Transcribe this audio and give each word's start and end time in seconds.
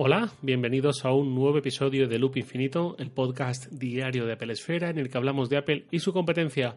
Hola, 0.00 0.30
bienvenidos 0.42 1.04
a 1.04 1.10
un 1.10 1.34
nuevo 1.34 1.58
episodio 1.58 2.06
de 2.06 2.20
Loop 2.20 2.36
Infinito, 2.36 2.94
el 3.00 3.10
podcast 3.10 3.66
diario 3.72 4.26
de 4.26 4.34
Apple 4.34 4.52
Esfera 4.52 4.90
en 4.90 4.98
el 4.98 5.10
que 5.10 5.18
hablamos 5.18 5.48
de 5.48 5.56
Apple 5.56 5.86
y 5.90 5.98
su 5.98 6.12
competencia. 6.12 6.76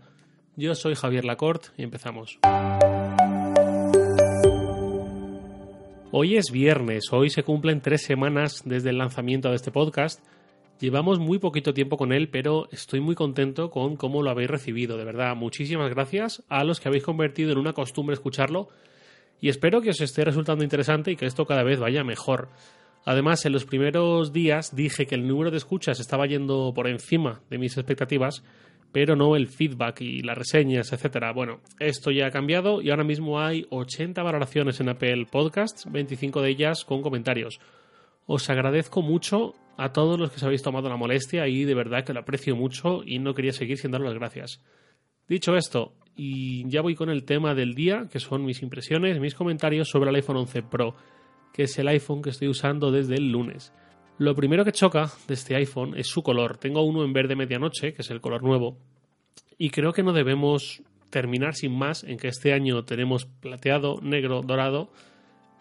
Yo 0.55 0.73
soy 0.73 0.95
Javier 0.95 1.23
Lacorte 1.23 1.67
y 1.77 1.83
empezamos. 1.83 2.39
Hoy 6.09 6.35
es 6.35 6.49
viernes, 6.51 7.13
hoy 7.13 7.29
se 7.29 7.43
cumplen 7.43 7.81
tres 7.81 8.01
semanas 8.01 8.63
desde 8.65 8.89
el 8.89 8.97
lanzamiento 8.97 9.49
de 9.49 9.55
este 9.57 9.69
podcast. 9.69 10.25
Llevamos 10.79 11.19
muy 11.19 11.37
poquito 11.37 11.75
tiempo 11.75 11.97
con 11.97 12.13
él, 12.13 12.27
pero 12.27 12.69
estoy 12.71 13.01
muy 13.01 13.13
contento 13.13 13.69
con 13.69 13.97
cómo 13.97 14.23
lo 14.23 14.31
habéis 14.31 14.49
recibido. 14.49 14.97
De 14.97 15.05
verdad, 15.05 15.35
muchísimas 15.35 15.91
gracias 15.91 16.41
a 16.49 16.63
los 16.63 16.79
que 16.79 16.87
habéis 16.87 17.03
convertido 17.03 17.51
en 17.51 17.59
una 17.59 17.73
costumbre 17.73 18.15
escucharlo 18.15 18.69
y 19.39 19.49
espero 19.49 19.79
que 19.81 19.91
os 19.91 20.01
esté 20.01 20.25
resultando 20.25 20.63
interesante 20.63 21.11
y 21.11 21.15
que 21.15 21.27
esto 21.27 21.45
cada 21.45 21.61
vez 21.61 21.79
vaya 21.79 22.03
mejor. 22.03 22.49
Además, 23.05 23.45
en 23.45 23.53
los 23.53 23.65
primeros 23.65 24.31
días 24.31 24.75
dije 24.75 25.07
que 25.07 25.15
el 25.15 25.27
número 25.27 25.51
de 25.51 25.57
escuchas 25.57 25.99
estaba 25.99 26.27
yendo 26.27 26.71
por 26.73 26.87
encima 26.87 27.41
de 27.49 27.57
mis 27.57 27.75
expectativas, 27.77 28.43
pero 28.91 29.15
no 29.15 29.35
el 29.35 29.47
feedback 29.47 30.01
y 30.01 30.21
las 30.21 30.37
reseñas, 30.37 30.91
etcétera. 30.93 31.31
Bueno, 31.33 31.61
esto 31.79 32.11
ya 32.11 32.27
ha 32.27 32.31
cambiado 32.31 32.81
y 32.81 32.89
ahora 32.89 33.03
mismo 33.03 33.39
hay 33.39 33.65
80 33.69 34.21
valoraciones 34.21 34.79
en 34.79 34.89
Apple 34.89 35.27
Podcasts, 35.31 35.85
25 35.89 36.41
de 36.41 36.49
ellas 36.49 36.85
con 36.85 37.01
comentarios. 37.01 37.59
Os 38.27 38.49
agradezco 38.49 39.01
mucho 39.01 39.55
a 39.77 39.91
todos 39.93 40.19
los 40.19 40.29
que 40.29 40.35
os 40.35 40.43
habéis 40.43 40.61
tomado 40.61 40.89
la 40.89 40.97
molestia 40.97 41.47
y 41.47 41.63
de 41.63 41.73
verdad 41.73 42.03
que 42.03 42.13
lo 42.13 42.19
aprecio 42.19 42.55
mucho 42.55 43.01
y 43.03 43.19
no 43.19 43.33
quería 43.33 43.53
seguir 43.53 43.77
sin 43.77 43.91
daros 43.91 44.07
las 44.07 44.17
gracias. 44.17 44.61
Dicho 45.27 45.55
esto, 45.55 45.93
y 46.15 46.69
ya 46.69 46.81
voy 46.81 46.93
con 46.93 47.09
el 47.09 47.23
tema 47.23 47.55
del 47.55 47.73
día, 47.73 48.07
que 48.11 48.19
son 48.19 48.45
mis 48.45 48.61
impresiones, 48.61 49.19
mis 49.19 49.33
comentarios 49.33 49.87
sobre 49.87 50.09
el 50.09 50.17
iPhone 50.17 50.37
11 50.37 50.63
Pro 50.63 50.95
que 51.53 51.63
es 51.63 51.77
el 51.79 51.87
iPhone 51.87 52.21
que 52.21 52.29
estoy 52.29 52.47
usando 52.47 52.91
desde 52.91 53.15
el 53.15 53.31
lunes. 53.31 53.73
Lo 54.17 54.35
primero 54.35 54.63
que 54.63 54.71
choca 54.71 55.11
de 55.27 55.33
este 55.33 55.55
iPhone 55.55 55.97
es 55.97 56.07
su 56.07 56.21
color. 56.21 56.57
Tengo 56.57 56.83
uno 56.83 57.03
en 57.03 57.13
verde 57.13 57.35
medianoche, 57.35 57.93
que 57.93 58.01
es 58.01 58.11
el 58.11 58.21
color 58.21 58.43
nuevo, 58.43 58.77
y 59.57 59.69
creo 59.69 59.93
que 59.93 60.03
no 60.03 60.13
debemos 60.13 60.81
terminar 61.09 61.55
sin 61.55 61.77
más 61.77 62.03
en 62.03 62.17
que 62.17 62.27
este 62.27 62.53
año 62.53 62.83
tenemos 62.83 63.25
plateado, 63.25 63.99
negro, 64.01 64.41
dorado 64.41 64.91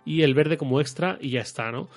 y 0.07 0.23
el 0.23 0.35
verde 0.35 0.57
como 0.57 0.81
extra 0.81 1.19
y 1.21 1.31
ya 1.31 1.41
está, 1.41 1.71
¿no? 1.71 1.89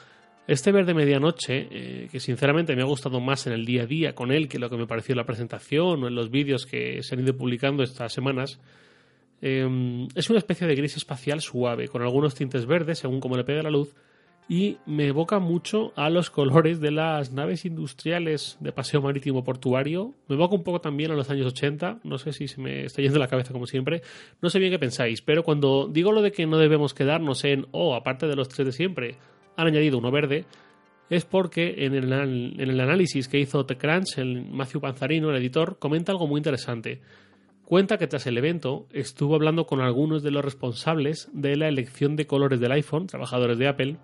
Este 0.45 0.73
verde 0.73 0.94
medianoche, 0.94 1.67
eh, 1.71 2.08
que 2.11 2.19
sinceramente 2.19 2.75
me 2.75 2.81
ha 2.81 2.86
gustado 2.86 3.21
más 3.21 3.47
en 3.47 3.53
el 3.53 3.66
día 3.66 3.83
a 3.83 3.86
día 3.86 4.14
con 4.14 4.33
él 4.33 4.49
que 4.49 4.59
lo 4.59 4.69
que 4.69 4.75
me 4.75 4.88
pareció 4.88 5.14
en 5.14 5.19
la 5.19 5.25
presentación 5.25 6.03
o 6.03 6.08
en 6.08 6.16
los 6.16 6.30
vídeos 6.30 6.66
que 6.66 7.02
se 7.02 7.16
han 7.16 7.21
ido 7.21 7.38
publicando 7.38 7.81
estas 7.83 8.11
semanas, 8.11 8.59
Em, 9.45 10.08
es 10.16 10.30
una 10.30 10.39
especie 10.39 10.66
de 10.66 10.73
gris 10.73 10.95
espacial 10.95 11.41
suave, 11.41 11.89
con 11.89 12.02
algunos 12.02 12.33
tintes 12.33 12.66
verdes 12.66 12.99
según 12.99 13.19
como 13.19 13.36
le 13.36 13.44
pega 13.44 13.61
la 13.61 13.69
luz, 13.69 13.94
y 14.47 14.77
me 14.86 15.08
evoca 15.08 15.39
mucho 15.39 15.91
a 15.97 16.09
los 16.09 16.30
colores 16.30 16.80
de 16.80 16.91
las 16.91 17.33
naves 17.33 17.66
industriales 17.66 18.55
de 18.61 18.71
paseo 18.71 19.02
marítimo 19.02 19.44
portuario. 19.44 20.14
Me 20.30 20.36
evoca 20.36 20.55
un 20.55 20.64
poco 20.64 20.80
también 20.80 21.11
a 21.11 21.16
los 21.16 21.30
años 21.30 21.47
80, 21.47 21.99
no 22.05 22.17
sé 22.19 22.31
si 22.31 22.47
se 22.47 22.61
me 22.61 22.86
está 22.86 23.02
yendo 23.02 23.19
la 23.19 23.27
cabeza 23.27 23.52
como 23.52 23.67
siempre, 23.67 24.02
no 24.41 24.49
sé 24.49 24.59
bien 24.59 24.71
qué 24.71 24.80
pensáis, 24.80 25.21
pero 25.21 25.44
cuando 25.44 25.89
digo 25.91 26.14
lo 26.14 26.21
de 26.21 26.31
que 26.31 26.45
no 26.45 26.58
debemos 26.58 26.94
quedarnos 26.94 27.44
en, 27.44 27.67
oh, 27.71 27.95
aparte 27.95 28.27
de 28.27 28.38
los 28.38 28.47
tres 28.47 28.67
de 28.67 28.71
siempre, 28.71 29.17
han 29.58 29.67
añadido 29.67 29.97
uno 29.97 30.09
verde, 30.09 30.45
es 31.09 31.25
porque 31.25 31.86
en 31.86 31.95
el, 31.95 32.14
en 32.14 32.61
el 32.61 32.80
análisis 32.80 33.27
que 33.27 33.39
hizo 33.39 33.66
TechCrunch, 33.66 34.19
el 34.19 34.45
Matthew 34.45 34.80
Panzarino, 34.80 35.31
el 35.31 35.36
editor, 35.36 35.77
comenta 35.80 36.14
algo 36.14 36.27
muy 36.27 36.39
interesante. 36.39 37.02
Cuenta 37.74 37.98
que 37.98 38.06
tras 38.06 38.28
el 38.28 38.38
evento 38.38 38.86
estuvo 38.92 39.34
hablando 39.34 39.66
con 39.66 39.82
algunos 39.82 40.22
de 40.22 40.30
los 40.30 40.46
responsables 40.46 41.28
de 41.34 41.56
la 41.56 41.68
elección 41.68 42.16
de 42.16 42.28
colores 42.28 42.60
del 42.60 42.72
iPhone, 42.72 43.08
trabajadores 43.08 43.58
de 43.58 43.68
Apple, 43.68 43.98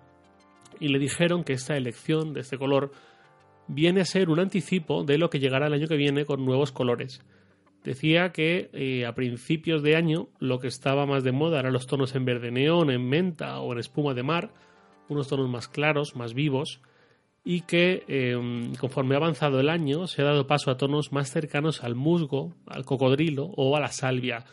y 0.80 0.88
le 0.88 0.98
dijeron 0.98 1.44
que 1.44 1.52
esta 1.52 1.76
elección 1.76 2.34
de 2.34 2.40
este 2.40 2.58
color 2.58 2.90
viene 3.68 4.00
a 4.00 4.04
ser 4.04 4.28
un 4.28 4.40
anticipo 4.40 5.04
de 5.04 5.18
lo 5.18 5.30
que 5.30 5.38
llegará 5.38 5.68
el 5.68 5.74
año 5.74 5.86
que 5.86 5.94
viene 5.94 6.24
con 6.24 6.44
nuevos 6.44 6.72
colores. 6.72 7.24
Decía 7.84 8.32
que 8.32 8.70
eh, 8.72 9.06
a 9.06 9.14
principios 9.14 9.84
de 9.84 9.94
año 9.94 10.30
lo 10.40 10.58
que 10.58 10.66
estaba 10.66 11.06
más 11.06 11.22
de 11.22 11.30
moda 11.30 11.60
eran 11.60 11.72
los 11.72 11.86
tonos 11.86 12.16
en 12.16 12.24
verde 12.24 12.50
neón, 12.50 12.90
en 12.90 13.08
menta 13.08 13.60
o 13.60 13.72
en 13.72 13.78
espuma 13.78 14.14
de 14.14 14.24
mar, 14.24 14.52
unos 15.08 15.28
tonos 15.28 15.48
más 15.48 15.68
claros, 15.68 16.16
más 16.16 16.34
vivos, 16.34 16.80
y 17.44 17.62
que 17.62 18.04
em, 18.06 18.74
conforme 18.74 19.14
ha 19.14 19.18
avanzado 19.18 19.60
el 19.60 19.68
año 19.68 20.06
se 20.06 20.22
ha 20.22 20.26
dado 20.26 20.46
paso 20.46 20.70
a 20.70 20.76
tonos 20.76 21.12
más 21.12 21.30
cercanos 21.30 21.82
al 21.82 21.94
musgo, 21.94 22.54
al 22.66 22.84
cocodrilo 22.84 23.46
o 23.56 23.76
a 23.76 23.80
la 23.80 23.88
salvia, 23.88 24.44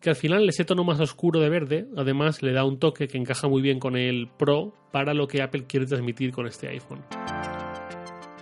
que 0.00 0.10
al 0.10 0.16
final 0.16 0.48
ese 0.48 0.64
tono 0.64 0.84
más 0.84 1.00
oscuro 1.00 1.40
de 1.40 1.48
verde 1.48 1.88
además 1.96 2.42
le 2.42 2.52
da 2.52 2.64
un 2.64 2.78
toque 2.78 3.08
que 3.08 3.18
encaja 3.18 3.48
muy 3.48 3.62
bien 3.62 3.80
con 3.80 3.96
el 3.96 4.28
Pro 4.28 4.74
para 4.92 5.14
lo 5.14 5.26
que 5.26 5.42
Apple 5.42 5.64
quiere 5.66 5.86
transmitir 5.86 6.32
con 6.32 6.46
este 6.46 6.68
iPhone. 6.68 7.02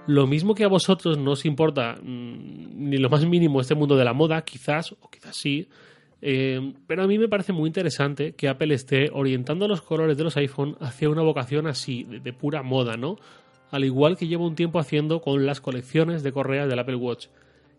Lo 0.07 0.27
mismo 0.27 0.55
que 0.55 0.65
a 0.65 0.69
vosotros 0.69 1.19
no 1.19 1.33
os 1.33 1.45
importa 1.45 1.97
mm, 2.01 2.89
ni 2.89 2.99
lo 2.99 3.09
más 3.09 3.27
mínimo 3.27 3.61
este 3.61 3.75
mundo 3.75 3.97
de 3.97 4.05
la 4.05 4.13
moda, 4.13 4.43
quizás, 4.43 4.93
o 4.93 5.11
quizás 5.11 5.37
sí, 5.37 5.69
em, 6.21 6.75
pero 6.87 7.03
a 7.03 7.07
mí 7.09 7.19
me 7.19 7.29
parece 7.29 7.53
muy 7.53 7.67
interesante 7.67 8.35
que 8.35 8.49
Apple 8.49 8.75
esté 8.75 9.11
orientando 9.13 9.67
los 9.67 9.83
colores 9.83 10.17
de 10.17 10.23
los 10.23 10.37
iPhone 10.37 10.77
hacia 10.81 11.09
una 11.09 11.23
vocación 11.23 11.67
así, 11.67 12.05
de 12.05 12.33
pura 12.33 12.63
moda, 12.63 12.97
¿no? 12.97 13.17
Al 13.71 13.85
igual 13.85 14.17
que 14.17 14.29
llevo 14.29 14.47
un 14.47 14.55
tiempo 14.55 14.79
haciendo 14.79 15.21
con 15.21 15.47
las 15.47 15.61
colecciones 15.61 16.23
de 16.23 16.33
correas 16.33 16.69
del 16.69 16.79
Apple 16.79 16.97
Watch. 16.97 17.27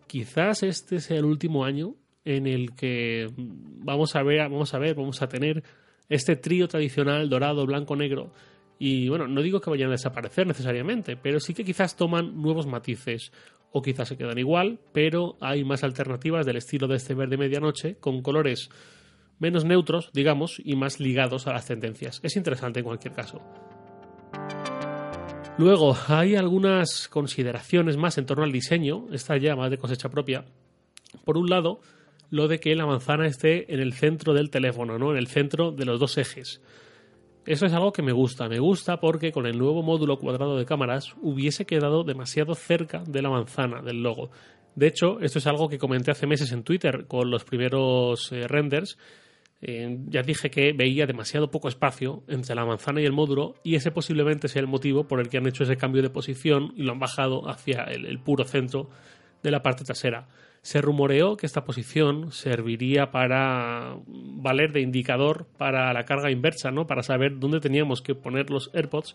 Quizás 0.06 0.62
este 0.62 1.00
sea 1.00 1.18
el 1.18 1.24
último 1.24 1.64
año 1.64 1.94
en 2.24 2.46
el 2.46 2.74
que 2.74 3.26
vamos 3.36 4.14
a 4.16 4.22
ver, 4.22 4.40
vamos 4.48 4.74
a 4.74 4.78
ver, 4.78 4.94
vamos 4.94 5.22
a 5.22 5.28
tener 5.28 5.62
este 6.08 6.36
trío 6.36 6.68
tradicional 6.68 7.28
dorado, 7.28 7.66
blanco, 7.66 7.96
negro. 7.96 8.32
Y 8.78 9.08
bueno, 9.08 9.26
no 9.26 9.42
digo 9.42 9.60
que 9.60 9.70
vayan 9.70 9.88
a 9.88 9.92
desaparecer 9.92 10.46
necesariamente, 10.46 11.16
pero 11.16 11.40
sí 11.40 11.52
que 11.52 11.64
quizás 11.64 11.96
toman 11.96 12.40
nuevos 12.40 12.66
matices 12.66 13.32
o 13.72 13.82
quizás 13.82 14.08
se 14.08 14.16
quedan 14.16 14.38
igual, 14.38 14.78
pero 14.92 15.36
hay 15.40 15.64
más 15.64 15.84
alternativas 15.84 16.46
del 16.46 16.56
estilo 16.56 16.86
de 16.86 16.96
este 16.96 17.14
verde 17.14 17.36
medianoche 17.36 17.96
con 17.96 18.22
colores 18.22 18.70
menos 19.38 19.64
neutros, 19.64 20.10
digamos, 20.12 20.60
y 20.64 20.76
más 20.76 21.00
ligados 21.00 21.46
a 21.46 21.52
las 21.52 21.66
tendencias. 21.66 22.20
Es 22.22 22.36
interesante 22.36 22.80
en 22.80 22.86
cualquier 22.86 23.14
caso. 23.14 23.40
Luego, 25.58 25.96
hay 26.06 26.36
algunas 26.36 27.08
consideraciones 27.08 27.96
más 27.96 28.16
en 28.16 28.26
torno 28.26 28.44
al 28.44 28.52
diseño, 28.52 29.06
esta 29.10 29.36
ya 29.36 29.56
más 29.56 29.70
de 29.70 29.78
cosecha 29.78 30.08
propia. 30.08 30.44
Por 31.24 31.36
un 31.36 31.50
lado, 31.50 31.80
lo 32.30 32.46
de 32.46 32.60
que 32.60 32.76
la 32.76 32.86
manzana 32.86 33.26
esté 33.26 33.72
en 33.74 33.80
el 33.80 33.92
centro 33.92 34.34
del 34.34 34.50
teléfono, 34.50 34.98
¿no? 34.98 35.10
En 35.10 35.16
el 35.16 35.26
centro 35.26 35.72
de 35.72 35.84
los 35.84 35.98
dos 35.98 36.16
ejes. 36.16 36.62
Eso 37.44 37.66
es 37.66 37.72
algo 37.72 37.92
que 37.92 38.02
me 38.02 38.12
gusta. 38.12 38.48
Me 38.48 38.60
gusta 38.60 39.00
porque 39.00 39.32
con 39.32 39.46
el 39.46 39.58
nuevo 39.58 39.82
módulo 39.82 40.18
cuadrado 40.18 40.56
de 40.56 40.64
cámaras 40.64 41.16
hubiese 41.22 41.66
quedado 41.66 42.04
demasiado 42.04 42.54
cerca 42.54 43.02
de 43.04 43.20
la 43.20 43.30
manzana 43.30 43.82
del 43.82 44.00
logo. 44.00 44.30
De 44.76 44.86
hecho, 44.86 45.18
esto 45.18 45.40
es 45.40 45.46
algo 45.48 45.68
que 45.68 45.78
comenté 45.78 46.12
hace 46.12 46.28
meses 46.28 46.52
en 46.52 46.62
Twitter 46.62 47.06
con 47.08 47.32
los 47.32 47.42
primeros 47.42 48.30
eh, 48.30 48.46
renders 48.46 48.96
eh, 49.60 49.98
ya 50.06 50.22
dije 50.22 50.50
que 50.50 50.72
veía 50.72 51.06
demasiado 51.06 51.50
poco 51.50 51.68
espacio 51.68 52.22
entre 52.28 52.54
la 52.54 52.64
manzana 52.64 53.00
y 53.00 53.04
el 53.04 53.12
módulo 53.12 53.56
y 53.64 53.74
ese 53.74 53.90
posiblemente 53.90 54.46
sea 54.46 54.60
el 54.60 54.68
motivo 54.68 55.08
por 55.08 55.18
el 55.18 55.28
que 55.28 55.38
han 55.38 55.48
hecho 55.48 55.64
ese 55.64 55.76
cambio 55.76 56.00
de 56.00 56.10
posición 56.10 56.72
y 56.76 56.84
lo 56.84 56.92
han 56.92 57.00
bajado 57.00 57.48
hacia 57.48 57.82
el, 57.82 58.20
puro 58.20 58.44
centro 58.44 58.88
de 59.42 59.50
la 59.50 59.62
parte 59.62 59.84
trasera. 59.84 60.28
Se 60.62 60.80
rumoreó 60.80 61.36
que 61.36 61.46
esta 61.46 61.64
posición 61.64 62.30
serviría 62.30 63.10
para 63.10 63.96
valer 64.06 64.72
de 64.72 64.80
indicador 64.80 65.46
para 65.56 65.92
la 65.92 66.04
carga 66.04 66.30
inversa, 66.30 66.70
¿no? 66.70 66.86
Para 66.86 67.02
saber 67.02 67.38
dónde 67.38 67.60
teníamos 67.60 68.02
que 68.02 68.14
poner 68.14 68.50
los 68.50 68.70
AirPods, 68.74 69.14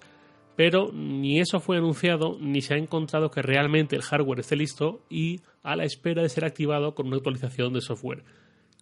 pero 0.56 0.92
ni 0.94 1.40
eso 1.40 1.60
fue 1.60 1.78
anunciado 1.78 2.38
ni 2.40 2.62
se 2.62 2.74
ha 2.74 2.78
encontrado 2.78 3.31
que 3.31 3.42
realmente 3.42 3.96
el 3.96 4.02
hardware 4.02 4.42
esté 4.42 4.56
listo 4.56 5.06
y 5.10 5.42
a 5.64 5.75
la 5.75 5.86
espera 5.86 6.22
de 6.22 6.30
ser 6.30 6.44
activado 6.44 6.96
con 6.96 7.08
una 7.08 7.18
actualización 7.18 7.74
de 7.74 7.81
software. 7.81 8.24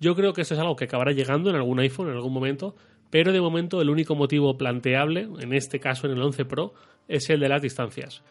Yo 0.01 0.16
creo 0.16 0.34
que 0.34 0.41
eso 0.41 0.56
es 0.56 0.59
algo 0.59 0.75
que 0.75 0.85
acabará 0.85 1.12
llegando 1.12 1.51
en 1.51 1.56
algún 1.56 1.79
iPhone 1.79 2.09
en 2.09 2.16
algún 2.16 2.34
momento, 2.34 2.75
pero 3.11 3.31
de 3.31 3.40
momento 3.40 3.81
el 3.81 3.90
único 3.91 4.16
motivo 4.16 4.58
planteable, 4.58 5.29
en 5.40 5.53
este 5.53 5.79
caso 5.79 6.08
en 6.08 6.14
el 6.14 6.23
11 6.23 6.43
Pro, 6.46 6.73
es 7.08 7.29
el 7.29 7.40
de 7.40 7.47
las 7.47 7.61
distancias. 7.61 8.23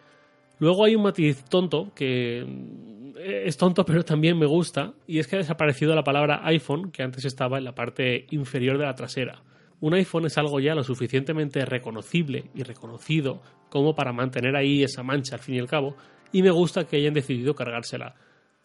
Luego 0.59 0.85
hay 0.85 0.97
un 0.97 1.05
matiz 1.05 1.44
tonto 1.44 1.93
que 1.94 2.41
eh, 2.41 3.43
es 3.47 3.56
tonto 3.56 3.85
pero 3.87 4.05
también 4.05 4.37
me 4.37 4.47
gusta 4.47 4.94
y 5.06 5.21
es 5.21 5.29
que 5.29 5.37
ha 5.37 5.39
desaparecido 5.39 5.94
la 5.94 6.03
palabra 6.03 6.41
iPhone 6.44 6.91
que 6.91 7.05
antes 7.05 7.25
estaba 7.25 7.59
en 7.59 7.65
la 7.65 7.75
parte 7.77 8.27
inferior 8.31 8.77
de 8.77 8.87
la 8.87 8.97
trasera. 8.97 9.41
Un 9.79 9.94
iPhone 9.94 10.27
es 10.27 10.37
algo 10.39 10.59
ya 10.59 10.75
lo 10.75 10.83
suficientemente 10.83 11.65
reconocible 11.65 12.50
y 12.53 12.65
reconocido 12.65 13.43
como 13.69 13.94
para 13.94 14.12
mantener 14.12 14.56
ahí 14.56 14.83
esa 14.83 15.05
mancha 15.05 15.37
al 15.37 15.41
fin 15.41 15.55
y 15.55 15.61
al 15.61 15.69
cabo 15.69 15.94
y 16.33 16.43
me 16.43 16.50
gusta 16.50 16.85
que 16.85 16.97
hayan 16.97 17.15
decidido 17.15 17.55
cargársela. 17.55 18.17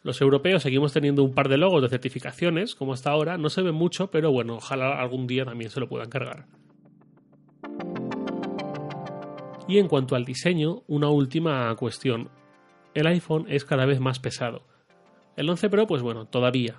Los 0.06 0.22
europeos 0.22 0.62
seguimos 0.62 0.94
teniendo 0.94 1.24
un 1.24 1.34
par 1.34 1.50
de 1.50 1.58
logos 1.58 1.82
de 1.82 1.90
certificaciones, 1.90 2.76
como 2.76 2.94
hasta 2.94 3.10
ahora. 3.10 3.40
No 3.40 3.50
se 3.50 3.64
ve 3.64 3.72
mucho, 3.72 4.12
pero 4.12 4.32
bueno, 4.32 4.58
ojalá 4.58 5.02
algún 5.02 5.26
día 5.26 5.46
también 5.46 5.72
se 5.72 5.80
lo 5.80 5.90
puedan 5.90 6.12
cargar. 6.12 6.46
Y 9.68 9.80
en 9.80 9.88
cuanto 9.88 10.16
al 10.16 10.24
diseño, 10.24 10.84
una 10.86 11.10
última 11.10 11.76
cuestión. 11.76 12.30
El 12.94 13.08
iPhone 13.08 13.48
es 13.50 13.66
cada 13.66 13.88
vez 13.88 14.00
más 14.00 14.20
pesado. 14.20 14.68
El 15.38 15.50
11 15.50 15.72
Pro, 15.72 15.88
pues 15.88 16.04
bueno, 16.04 16.28
todavía, 16.28 16.76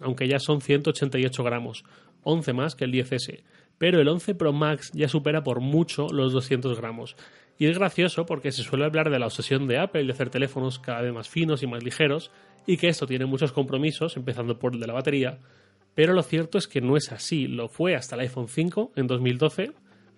aunque 0.00 0.26
ya 0.26 0.38
son 0.38 0.62
188 0.62 1.44
gramos, 1.44 1.84
11 2.22 2.54
más 2.54 2.76
que 2.76 2.86
el 2.86 2.92
10S. 2.92 3.42
Pero 3.76 4.00
el 4.00 4.08
11 4.08 4.34
Pro 4.36 4.54
Max 4.54 4.90
ya 4.94 5.08
supera 5.08 5.44
por 5.44 5.60
mucho 5.60 6.06
los 6.08 6.32
200 6.32 6.80
gramos 6.80 7.14
Y 7.60 7.66
es 7.66 7.76
gracioso 7.78 8.24
porque 8.24 8.52
se 8.52 8.62
suele 8.62 8.86
hablar 8.86 9.10
de 9.10 9.18
la 9.18 9.26
obsesión 9.26 9.66
de 9.66 9.76
Apple 9.76 10.04
de 10.04 10.12
hacer 10.12 10.30
teléfonos 10.30 10.78
cada 10.78 11.02
vez 11.02 11.12
más 11.12 11.28
finos 11.28 11.62
y 11.62 11.66
más 11.66 11.84
ligeros 11.84 12.30
y 12.66 12.78
que 12.78 12.88
esto 12.88 13.06
tiene 13.06 13.26
muchos 13.26 13.52
compromisos, 13.52 14.16
empezando 14.16 14.58
por 14.58 14.72
el 14.72 14.80
de 14.80 14.86
la 14.86 14.94
batería, 14.94 15.40
pero 15.94 16.14
lo 16.14 16.22
cierto 16.22 16.56
es 16.56 16.66
que 16.66 16.80
no 16.80 16.96
es 16.96 17.12
así. 17.12 17.48
Lo 17.48 17.68
fue 17.68 17.94
hasta 17.94 18.14
el 18.14 18.22
iPhone 18.22 18.48
5 18.48 18.92
en 18.96 19.06
2012, 19.06 19.72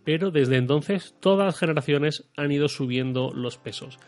pero 0.04 0.30
desde 0.30 0.56
entonces 0.56 1.16
todas 1.18 1.44
las 1.44 1.58
generaciones 1.58 2.30
han 2.36 2.52
ido 2.52 2.68
subiendo 2.68 3.32
los 3.34 3.58
pesos. 3.58 3.98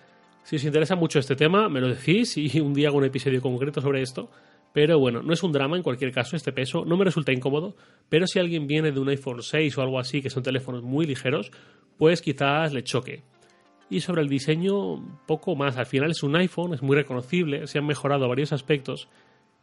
Si 0.44 0.54
os 0.54 0.64
interesa 0.64 0.94
mucho 0.94 1.18
este 1.18 1.34
tema, 1.34 1.68
me 1.68 1.80
lo 1.80 1.88
decís 1.88 2.36
y 2.36 2.60
un 2.60 2.72
día 2.72 2.86
hago 2.86 2.98
un 2.98 3.04
episodio 3.04 3.42
concreto 3.42 3.80
sobre 3.80 4.02
esto. 4.02 4.30
Pero 4.74 4.98
bueno, 4.98 5.22
no 5.22 5.32
es 5.32 5.44
un 5.44 5.52
drama 5.52 5.76
en 5.76 5.84
cualquier 5.84 6.10
caso 6.10 6.34
este 6.34 6.50
peso, 6.50 6.84
no 6.84 6.96
me 6.96 7.04
resulta 7.04 7.32
incómodo, 7.32 7.76
pero 8.08 8.26
si 8.26 8.40
alguien 8.40 8.66
viene 8.66 8.90
de 8.90 8.98
un 8.98 9.08
iPhone 9.08 9.40
6 9.40 9.78
o 9.78 9.82
algo 9.82 10.00
así, 10.00 10.20
que 10.20 10.30
son 10.30 10.42
teléfonos 10.42 10.82
muy 10.82 11.06
ligeros, 11.06 11.52
pues 11.96 12.20
quizás 12.20 12.72
le 12.72 12.82
choque. 12.82 13.22
Y 13.88 14.00
sobre 14.00 14.22
el 14.22 14.28
diseño, 14.28 15.20
poco 15.28 15.54
más. 15.54 15.76
Al 15.76 15.86
final 15.86 16.10
es 16.10 16.24
un 16.24 16.34
iPhone, 16.34 16.74
es 16.74 16.82
muy 16.82 16.96
reconocible, 16.96 17.68
se 17.68 17.78
han 17.78 17.86
mejorado 17.86 18.28
varios 18.28 18.52
aspectos 18.52 19.08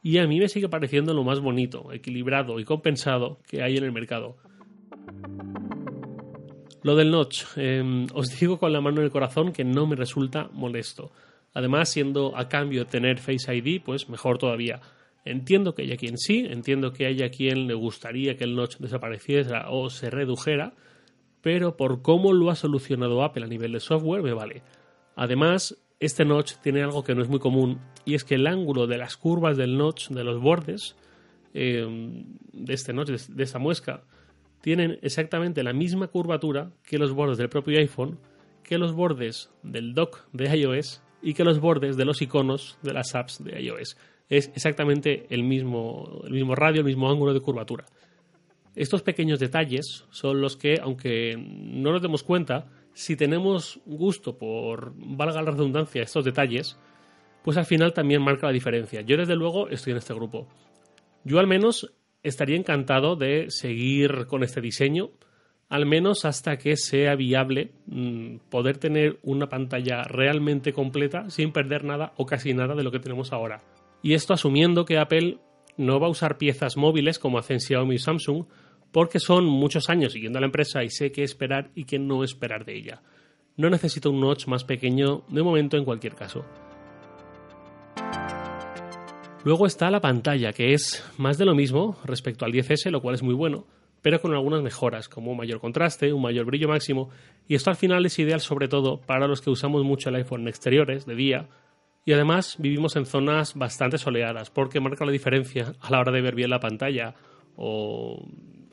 y 0.01 0.17
a 0.17 0.25
mí 0.25 0.39
me 0.39 0.47
sigue 0.47 0.69
pareciendo 0.69 1.13
lo 1.13 1.25
más 1.25 1.41
bonito, 1.41 1.91
equilibrado 1.91 2.61
y 2.61 2.63
compensado 2.63 3.39
que 3.45 3.61
hay 3.63 3.75
en 3.75 3.83
el 3.83 3.91
mercado. 3.91 4.37
Lo 6.83 6.95
del 6.95 7.11
notch, 7.11 7.43
em, 7.57 8.07
os 8.13 8.39
digo 8.39 8.57
con 8.57 8.71
la 8.71 8.79
mano 8.79 8.99
en 8.99 9.03
el 9.03 9.11
corazón 9.11 9.51
que 9.51 9.65
no 9.65 9.87
me 9.87 9.97
resulta 9.97 10.49
molesto. 10.53 11.11
Además, 11.53 11.89
siendo 11.89 12.37
a 12.37 12.47
cambio 12.47 12.85
tener 12.85 13.19
Face 13.19 13.53
ID, 13.53 13.81
pues 13.83 14.07
mejor 14.07 14.37
todavía. 14.37 14.79
Entiendo 15.23 15.75
que 15.75 15.83
haya 15.83 15.97
quien 15.97 16.17
sí, 16.17 16.47
entiendo 16.49 16.93
que 16.93 17.05
haya 17.05 17.29
quien 17.29 17.67
le 17.67 17.75
gustaría 17.75 18.35
que 18.37 18.43
el 18.43 18.55
notch 18.55 18.77
desapareciera 18.77 19.69
o 19.69 19.89
se 19.89 20.09
redujera, 20.09 20.73
pero 21.41 21.77
por 21.77 22.01
cómo 22.01 22.33
lo 22.33 22.49
ha 22.49 22.55
solucionado 22.55 23.23
Apple 23.23 23.45
a 23.45 23.47
nivel 23.47 23.73
de 23.73 23.79
software 23.79 24.23
me 24.23 24.33
vale. 24.33 24.63
Además, 25.15 25.77
este 25.99 26.25
notch 26.25 26.53
tiene 26.63 26.81
algo 26.81 27.03
que 27.03 27.13
no 27.13 27.21
es 27.21 27.29
muy 27.29 27.39
común 27.39 27.79
y 28.05 28.15
es 28.15 28.23
que 28.23 28.35
el 28.35 28.47
ángulo 28.47 28.87
de 28.87 28.97
las 28.97 29.17
curvas 29.17 29.57
del 29.57 29.77
notch, 29.77 30.09
de 30.09 30.23
los 30.23 30.41
bordes 30.41 30.95
eh, 31.53 31.85
de 32.53 32.73
este 32.73 32.93
notch, 32.93 33.09
de 33.09 33.43
esta 33.43 33.59
muesca, 33.59 34.03
tienen 34.61 34.97
exactamente 35.03 35.63
la 35.63 35.73
misma 35.73 36.07
curvatura 36.07 36.71
que 36.83 36.97
los 36.97 37.13
bordes 37.13 37.37
del 37.37 37.49
propio 37.49 37.77
iPhone, 37.79 38.19
que 38.63 38.79
los 38.79 38.93
bordes 38.93 39.51
del 39.61 39.93
dock 39.93 40.25
de 40.33 40.55
iOS 40.55 41.03
y 41.21 41.35
que 41.35 41.43
los 41.43 41.59
bordes 41.59 41.97
de 41.97 42.05
los 42.05 42.21
iconos 42.21 42.79
de 42.81 42.93
las 42.93 43.13
apps 43.13 43.43
de 43.43 43.61
iOS 43.61 43.97
es 44.31 44.49
exactamente 44.55 45.27
el 45.29 45.43
mismo, 45.43 46.21
el 46.23 46.31
mismo 46.31 46.55
radio, 46.55 46.79
el 46.79 46.85
mismo 46.85 47.11
ángulo 47.11 47.33
de 47.33 47.41
curvatura. 47.41 47.85
Estos 48.75 49.01
pequeños 49.01 49.39
detalles 49.39 50.05
son 50.09 50.39
los 50.39 50.55
que, 50.55 50.79
aunque 50.81 51.35
no 51.37 51.91
nos 51.91 52.01
demos 52.01 52.23
cuenta, 52.23 52.69
si 52.93 53.17
tenemos 53.17 53.81
gusto 53.85 54.37
por, 54.37 54.93
valga 54.95 55.41
la 55.41 55.51
redundancia, 55.51 56.01
estos 56.01 56.23
detalles, 56.23 56.77
pues 57.43 57.57
al 57.57 57.65
final 57.65 57.93
también 57.93 58.21
marca 58.21 58.47
la 58.47 58.53
diferencia. 58.53 59.01
Yo 59.01 59.17
desde 59.17 59.35
luego 59.35 59.67
estoy 59.67 59.91
en 59.91 59.97
este 59.97 60.13
grupo. 60.13 60.47
Yo 61.25 61.37
al 61.39 61.47
menos 61.47 61.91
estaría 62.23 62.55
encantado 62.55 63.17
de 63.17 63.47
seguir 63.49 64.27
con 64.27 64.43
este 64.43 64.61
diseño, 64.61 65.09
al 65.67 65.85
menos 65.85 66.23
hasta 66.23 66.57
que 66.57 66.77
sea 66.77 67.15
viable 67.15 67.73
mm, 67.87 68.37
poder 68.49 68.77
tener 68.77 69.19
una 69.23 69.49
pantalla 69.49 70.03
realmente 70.03 70.71
completa 70.71 71.29
sin 71.29 71.51
perder 71.51 71.83
nada 71.83 72.13
o 72.15 72.25
casi 72.25 72.53
nada 72.53 72.75
de 72.75 72.83
lo 72.83 72.91
que 72.91 72.99
tenemos 72.99 73.33
ahora. 73.33 73.61
Y 74.01 74.13
esto 74.13 74.33
asumiendo 74.33 74.85
que 74.85 74.97
Apple 74.97 75.39
no 75.77 75.99
va 75.99 76.07
a 76.07 76.11
usar 76.11 76.37
piezas 76.37 76.77
móviles 76.77 77.19
como 77.19 77.37
hacen 77.37 77.59
Xiaomi 77.59 77.95
y 77.95 77.99
Samsung, 77.99 78.45
porque 78.91 79.19
son 79.19 79.45
muchos 79.45 79.89
años 79.89 80.13
siguiendo 80.13 80.37
a 80.37 80.41
la 80.41 80.47
empresa 80.47 80.83
y 80.83 80.89
sé 80.89 81.11
qué 81.11 81.23
esperar 81.23 81.71
y 81.75 81.85
qué 81.85 81.99
no 81.99 82.23
esperar 82.23 82.65
de 82.65 82.77
ella. 82.77 83.01
No 83.57 83.69
necesito 83.69 84.11
un 84.11 84.19
notch 84.19 84.47
más 84.47 84.63
pequeño 84.63 85.23
de 85.29 85.43
momento 85.43 85.77
en 85.77 85.85
cualquier 85.85 86.15
caso. 86.15 86.45
Luego 89.43 89.65
está 89.65 89.89
la 89.89 90.01
pantalla, 90.01 90.53
que 90.53 90.73
es 90.73 91.03
más 91.17 91.37
de 91.37 91.45
lo 91.45 91.55
mismo 91.55 91.97
respecto 92.03 92.45
al 92.45 92.51
10S, 92.51 92.91
lo 92.91 93.01
cual 93.01 93.15
es 93.15 93.23
muy 93.23 93.33
bueno, 93.33 93.65
pero 94.01 94.21
con 94.21 94.33
algunas 94.33 94.61
mejoras, 94.61 95.09
como 95.09 95.31
un 95.31 95.37
mayor 95.37 95.59
contraste, 95.59 96.13
un 96.13 96.21
mayor 96.21 96.45
brillo 96.45 96.67
máximo, 96.67 97.09
y 97.47 97.55
esto 97.55 97.71
al 97.71 97.75
final 97.75 98.05
es 98.05 98.19
ideal 98.19 98.39
sobre 98.39 98.67
todo 98.67 99.01
para 99.01 99.27
los 99.27 99.41
que 99.41 99.49
usamos 99.49 99.83
mucho 99.83 100.09
el 100.09 100.15
iPhone 100.15 100.47
exteriores, 100.47 101.07
de 101.07 101.15
día, 101.15 101.49
y 102.05 102.13
además 102.13 102.55
vivimos 102.59 102.95
en 102.95 103.05
zonas 103.05 103.55
bastante 103.55 103.97
soleadas, 103.97 104.49
porque 104.49 104.79
marca 104.79 105.05
la 105.05 105.11
diferencia 105.11 105.73
a 105.79 105.91
la 105.91 105.99
hora 105.99 106.11
de 106.11 106.21
ver 106.21 106.35
bien 106.35 106.49
la 106.49 106.59
pantalla 106.59 107.13
o, 107.55 108.25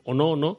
no, 0.05 0.35
¿no? 0.35 0.57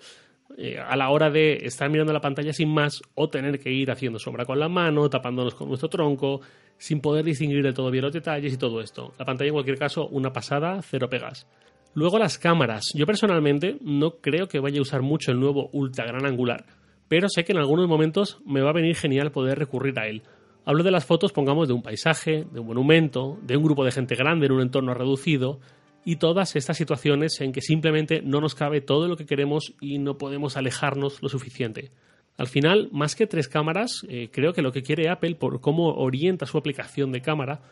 Eh, 0.56 0.78
a 0.78 0.96
la 0.96 1.11
hora 1.11 1.31
de 1.31 1.58
estar 1.62 1.88
mirando 1.90 2.12
la 2.12 2.20
pantalla 2.20 2.52
sin 2.52 2.72
más 2.72 3.02
o 3.14 3.28
tener 3.28 3.58
que 3.58 3.70
ir 3.70 3.90
haciendo 3.90 4.19
sombra 4.19 4.44
con 4.44 4.58
la 4.58 4.69
mano, 4.69 5.08
tapándonos 5.08 5.55
con 5.55 5.69
nuestro 5.69 5.88
tronco, 5.88 6.40
sin 6.76 7.00
poder 7.00 7.25
distinguir 7.25 7.62
de 7.62 7.72
todo 7.72 7.90
bien 7.90 8.05
los 8.05 8.12
detalles 8.12 8.52
y 8.52 8.56
todo 8.56 8.81
esto. 8.81 9.14
La 9.19 9.25
pantalla 9.25 9.49
en 9.49 9.55
cualquier 9.55 9.78
caso, 9.78 10.06
una 10.08 10.32
pasada, 10.32 10.81
cero 10.82 11.08
pegas. 11.08 11.46
Luego 11.94 12.19
las 12.19 12.38
cámaras. 12.38 12.93
Yo 12.94 13.06
personalmente 13.06 13.78
no 13.81 14.17
creo 14.20 14.46
que 14.46 14.61
vaya 14.61 14.78
a 14.78 14.82
usar 14.82 15.02
mucho 15.02 15.32
el 15.32 15.40
nuevo 15.40 15.70
ultra 15.72 16.06
gran 16.06 16.25
angular, 16.25 16.64
pero 17.08 17.28
sé 17.28 17.44
que 17.44 17.52
en 17.52 17.58
algunos 17.58 17.88
momentos 17.88 18.40
me 18.46 18.61
va 18.61 18.70
a 18.70 18.75
venir 18.75 18.94
genial 18.94 19.32
poder 19.32 19.58
recurrir 19.58 19.99
a 19.99 20.06
él. 20.06 20.22
Hablo 20.70 20.84
de 20.84 20.93
las 20.93 21.05
fotos, 21.05 21.32
pongamos, 21.32 21.67
de 21.67 21.75
un 21.75 21.82
paisaje, 21.82 22.46
de 22.52 22.61
un 22.61 22.69
monumento, 22.69 23.40
de 23.43 23.56
un 23.56 23.64
grupo 23.64 23.84
de 23.84 23.90
gente 23.90 24.14
grande 24.14 24.46
en 24.46 24.52
un 24.52 24.61
entorno 24.61 24.94
reducido, 24.94 25.58
y 26.05 26.14
todas 26.14 26.55
estas 26.55 26.76
situaciones 26.76 27.40
en 27.40 27.50
que 27.50 27.61
simplemente 27.61 28.22
no 28.22 28.40
nos 28.40 28.55
cabe 28.55 28.81
todo 28.81 29.08
lo 29.08 29.17
que 29.17 29.26
queremos 29.26 29.75
y 29.81 29.99
no 29.99 30.17
podemos 30.17 30.56
alejarnos 30.56 31.22
lo 31.22 31.28
suficiente. 31.28 31.90
Al 32.37 32.46
final, 32.46 32.88
más 32.93 33.17
que 33.17 33.26
tres 33.26 33.49
cámaras, 33.49 34.06
eh, 34.08 34.28
creo 34.31 34.52
que 34.52 34.62
lo 34.62 34.70
que 34.70 34.84
quiere 34.84 35.08
Apple 35.08 35.34
por 35.34 35.61
cómo 35.61 35.88
orienta 35.88 36.46
su 36.46 36.56
aplicación 36.56 37.11
de 37.11 37.20
cámara 37.20 37.62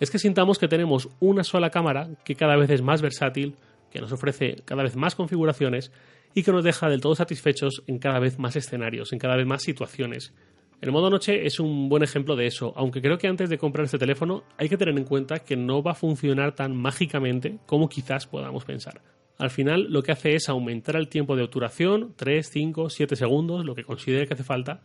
es 0.00 0.10
que 0.10 0.18
sintamos 0.18 0.58
que 0.58 0.66
tenemos 0.66 1.08
una 1.20 1.44
sola 1.44 1.70
cámara 1.70 2.08
que 2.24 2.34
cada 2.34 2.56
vez 2.56 2.68
es 2.70 2.82
más 2.82 3.00
versátil, 3.00 3.54
que 3.92 4.00
nos 4.00 4.10
ofrece 4.10 4.56
cada 4.64 4.82
vez 4.82 4.96
más 4.96 5.14
configuraciones 5.14 5.92
y 6.34 6.42
que 6.42 6.50
nos 6.50 6.64
deja 6.64 6.88
del 6.88 7.00
todo 7.00 7.14
satisfechos 7.14 7.84
en 7.86 8.00
cada 8.00 8.18
vez 8.18 8.40
más 8.40 8.56
escenarios, 8.56 9.12
en 9.12 9.20
cada 9.20 9.36
vez 9.36 9.46
más 9.46 9.62
situaciones. 9.62 10.34
El 10.80 10.92
modo 10.92 11.10
noche 11.10 11.44
es 11.44 11.60
un 11.60 11.90
buen 11.90 12.02
ejemplo 12.02 12.36
de 12.36 12.46
eso, 12.46 12.72
aunque 12.74 13.02
creo 13.02 13.18
que 13.18 13.28
antes 13.28 13.50
de 13.50 13.58
comprar 13.58 13.84
este 13.84 13.98
teléfono 13.98 14.44
hay 14.56 14.70
que 14.70 14.78
tener 14.78 14.96
en 14.96 15.04
cuenta 15.04 15.40
que 15.40 15.54
no 15.54 15.82
va 15.82 15.90
a 15.90 15.94
funcionar 15.94 16.54
tan 16.54 16.74
mágicamente 16.74 17.58
como 17.66 17.90
quizás 17.90 18.26
podamos 18.26 18.64
pensar. 18.64 19.02
Al 19.36 19.50
final 19.50 19.88
lo 19.90 20.02
que 20.02 20.12
hace 20.12 20.34
es 20.34 20.48
aumentar 20.48 20.96
el 20.96 21.08
tiempo 21.08 21.36
de 21.36 21.42
obturación 21.42 22.14
3, 22.16 22.48
5, 22.48 22.88
7 22.88 23.14
segundos, 23.14 23.66
lo 23.66 23.74
que 23.74 23.84
considere 23.84 24.26
que 24.26 24.32
hace 24.32 24.42
falta, 24.42 24.80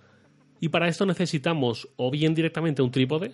y 0.59 0.67
para 0.67 0.89
esto 0.89 1.05
necesitamos 1.05 1.87
o 1.95 2.11
bien 2.11 2.33
directamente 2.33 2.81
un 2.81 2.91
trípode 2.91 3.31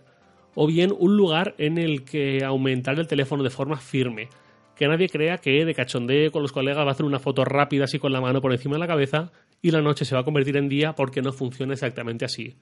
o 0.53 0.67
bien 0.67 0.93
un 0.95 1.17
lugar 1.17 1.55
en 1.57 1.79
el 1.79 2.03
que 2.03 2.43
aumentar 2.43 2.99
el 2.99 3.07
teléfono 3.07 3.41
de 3.41 3.49
forma 3.49 3.77
firme. 3.77 4.29
Que 4.75 4.87
nadie 4.87 5.09
crea 5.09 5.37
que 5.37 5.65
de 5.65 5.73
cachondeo 5.73 6.31
con 6.31 6.43
los 6.43 6.51
colegas 6.51 6.85
va 6.85 6.89
a 6.89 6.93
hacer 6.93 7.05
una 7.07 7.19
foto 7.19 7.43
rápida 7.43 7.85
así 7.85 7.97
con 7.97 8.13
la 8.13 8.21
mano 8.21 8.39
por 8.39 8.51
encima 8.51 8.75
de 8.75 8.79
la 8.79 8.87
cabeza 8.87 9.31
y 9.61 9.71
la 9.71 9.81
noche 9.81 10.05
se 10.05 10.15
va 10.15 10.21
a 10.21 10.25
convertir 10.25 10.57
en 10.57 10.69
día 10.69 10.93
porque 10.93 11.21
no 11.21 11.31
funciona 11.31 11.73
exactamente 11.73 12.25
así. 12.25 12.55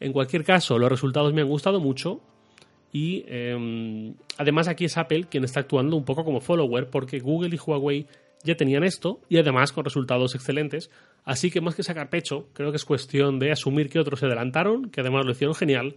En 0.00 0.12
cualquier 0.12 0.44
caso, 0.44 0.78
los 0.78 0.90
resultados 0.90 1.32
me 1.32 1.40
han 1.40 1.48
gustado 1.48 1.80
mucho 1.80 2.20
y 2.92 3.24
em, 3.26 4.14
además 4.36 4.68
aquí 4.68 4.84
es 4.84 4.96
Apple 4.96 5.26
quien 5.30 5.44
está 5.44 5.60
actuando 5.60 5.96
un 5.96 6.04
poco 6.04 6.24
como 6.24 6.40
follower 6.40 6.88
porque 6.90 7.18
Google 7.18 7.54
y 7.54 7.58
Huawei 7.58 8.06
ya 8.44 8.54
tenían 8.54 8.84
esto 8.84 9.20
y 9.28 9.38
además 9.38 9.72
con 9.72 9.84
resultados 9.84 10.34
excelentes. 10.34 10.90
Así 11.24 11.50
que 11.50 11.60
más 11.60 11.74
que 11.74 11.82
sacar 11.82 12.10
pecho, 12.10 12.48
creo 12.52 12.70
que 12.70 12.76
es 12.76 12.84
cuestión 12.84 13.38
de 13.38 13.50
asumir 13.50 13.88
que 13.88 13.98
otros 13.98 14.20
se 14.20 14.26
adelantaron, 14.26 14.90
que 14.90 15.00
además 15.00 15.24
lo 15.24 15.32
hicieron 15.32 15.54
genial 15.54 15.96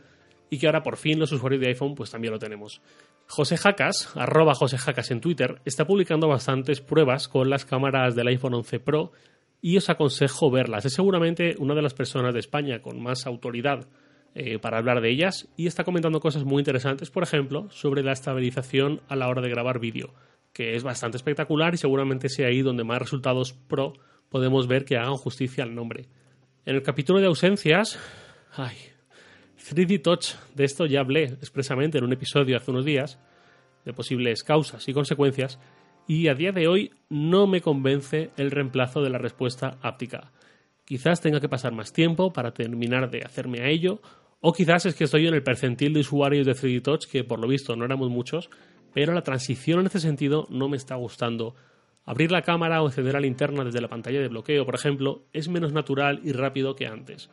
y 0.49 0.57
que 0.57 0.65
ahora 0.65 0.81
por 0.81 0.97
fin 0.97 1.19
los 1.19 1.31
usuarios 1.31 1.61
de 1.61 1.67
iPhone 1.67 1.95
pues 1.95 2.09
también 2.09 2.33
lo 2.33 2.39
tenemos. 2.39 2.81
José 3.27 3.57
Jacas, 3.57 4.09
arroba 4.15 4.55
José 4.55 4.79
Jacas 4.79 5.11
en 5.11 5.21
Twitter, 5.21 5.61
está 5.65 5.85
publicando 5.85 6.27
bastantes 6.27 6.81
pruebas 6.81 7.27
con 7.27 7.49
las 7.49 7.65
cámaras 7.65 8.15
del 8.15 8.27
iPhone 8.27 8.55
11 8.55 8.79
Pro 8.79 9.11
y 9.61 9.77
os 9.77 9.89
aconsejo 9.89 10.51
verlas. 10.51 10.85
Es 10.85 10.93
seguramente 10.93 11.55
una 11.59 11.75
de 11.75 11.81
las 11.81 11.93
personas 11.93 12.33
de 12.33 12.39
España 12.39 12.81
con 12.81 13.01
más 13.01 13.25
autoridad 13.25 13.87
eh, 14.35 14.59
para 14.59 14.77
hablar 14.77 15.01
de 15.01 15.09
ellas 15.09 15.49
y 15.57 15.67
está 15.67 15.83
comentando 15.83 16.19
cosas 16.19 16.43
muy 16.43 16.61
interesantes, 16.61 17.09
por 17.09 17.23
ejemplo, 17.23 17.69
sobre 17.71 18.03
la 18.03 18.13
estabilización 18.13 19.01
a 19.07 19.15
la 19.15 19.27
hora 19.27 19.41
de 19.41 19.49
grabar 19.49 19.79
vídeo, 19.79 20.13
que 20.53 20.75
es 20.75 20.83
bastante 20.83 21.17
espectacular 21.17 21.73
y 21.73 21.77
seguramente 21.77 22.29
sea 22.29 22.47
ahí 22.47 22.61
donde 22.61 22.83
más 22.83 22.99
resultados 22.99 23.53
pro 23.53 23.93
podemos 24.29 24.67
ver 24.67 24.85
que 24.85 24.97
hagan 24.97 25.15
justicia 25.15 25.63
al 25.63 25.73
nombre. 25.73 26.05
En 26.65 26.75
el 26.75 26.83
capítulo 26.83 27.19
de 27.19 27.25
ausencias, 27.25 27.99
ay, 28.55 28.75
3D 29.57 30.01
Touch, 30.01 30.35
de 30.53 30.63
esto 30.63 30.85
ya 30.85 31.01
hablé 31.01 31.23
expresamente 31.23 31.97
en 31.97 32.03
un 32.03 32.13
episodio 32.13 32.57
hace 32.57 32.71
unos 32.71 32.85
días, 32.85 33.19
de 33.85 33.93
posibles 33.93 34.43
causas 34.43 34.87
y 34.87 34.93
consecuencias, 34.93 35.59
y 36.09 36.27
a 36.27 36.33
día 36.33 36.51
de 36.51 36.67
hoy 36.67 36.91
no 37.07 37.45
me 37.45 37.61
convence 37.61 38.31
el 38.35 38.49
reemplazo 38.49 39.03
de 39.03 39.11
la 39.11 39.19
respuesta 39.19 39.77
áptica. 39.83 40.31
Quizás 40.83 41.21
tenga 41.21 41.39
que 41.39 41.47
pasar 41.47 41.71
más 41.71 41.93
tiempo 41.93 42.33
para 42.33 42.51
terminar 42.51 43.11
de 43.11 43.21
hacerme 43.21 43.59
a 43.61 43.67
ello, 43.67 44.01
o 44.41 44.51
quizás 44.51 44.87
es 44.87 44.95
que 44.95 45.03
estoy 45.03 45.27
en 45.27 45.35
el 45.35 45.43
percentil 45.43 45.93
de 45.93 45.99
usuarios 45.99 46.47
de 46.47 46.53
3D 46.53 46.81
Touch, 46.81 47.05
que 47.05 47.23
por 47.23 47.39
lo 47.39 47.47
visto 47.47 47.75
no 47.75 47.85
éramos 47.85 48.09
muchos, 48.09 48.49
pero 48.91 49.13
la 49.13 49.21
transición 49.21 49.81
en 49.81 49.85
este 49.85 49.99
sentido 49.99 50.47
no 50.49 50.67
me 50.67 50.77
está 50.77 50.95
gustando. 50.95 51.53
Abrir 52.05 52.31
la 52.31 52.41
cámara 52.41 52.81
o 52.81 52.87
encender 52.87 53.13
la 53.13 53.19
linterna 53.19 53.63
desde 53.63 53.79
la 53.79 53.87
pantalla 53.87 54.19
de 54.19 54.29
bloqueo, 54.29 54.65
por 54.65 54.73
ejemplo, 54.73 55.27
es 55.31 55.47
menos 55.47 55.73
natural 55.73 56.21
y 56.23 56.31
rápido 56.31 56.75
que 56.75 56.87
antes. 56.87 57.29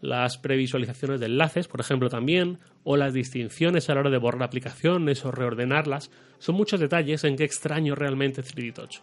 Las 0.00 0.38
previsualizaciones 0.38 1.20
de 1.20 1.26
enlaces, 1.26 1.68
por 1.68 1.80
ejemplo, 1.80 2.08
también, 2.08 2.58
o 2.84 2.96
las 2.96 3.12
distinciones 3.12 3.88
a 3.88 3.94
la 3.94 4.00
hora 4.00 4.10
de 4.10 4.18
borrar 4.18 4.44
aplicaciones 4.44 5.24
o 5.24 5.30
reordenarlas, 5.30 6.10
son 6.38 6.54
muchos 6.54 6.80
detalles 6.80 7.24
en 7.24 7.36
que 7.36 7.44
extraño 7.44 7.94
realmente 7.94 8.42
3D 8.42 8.72
Touch. 8.72 8.98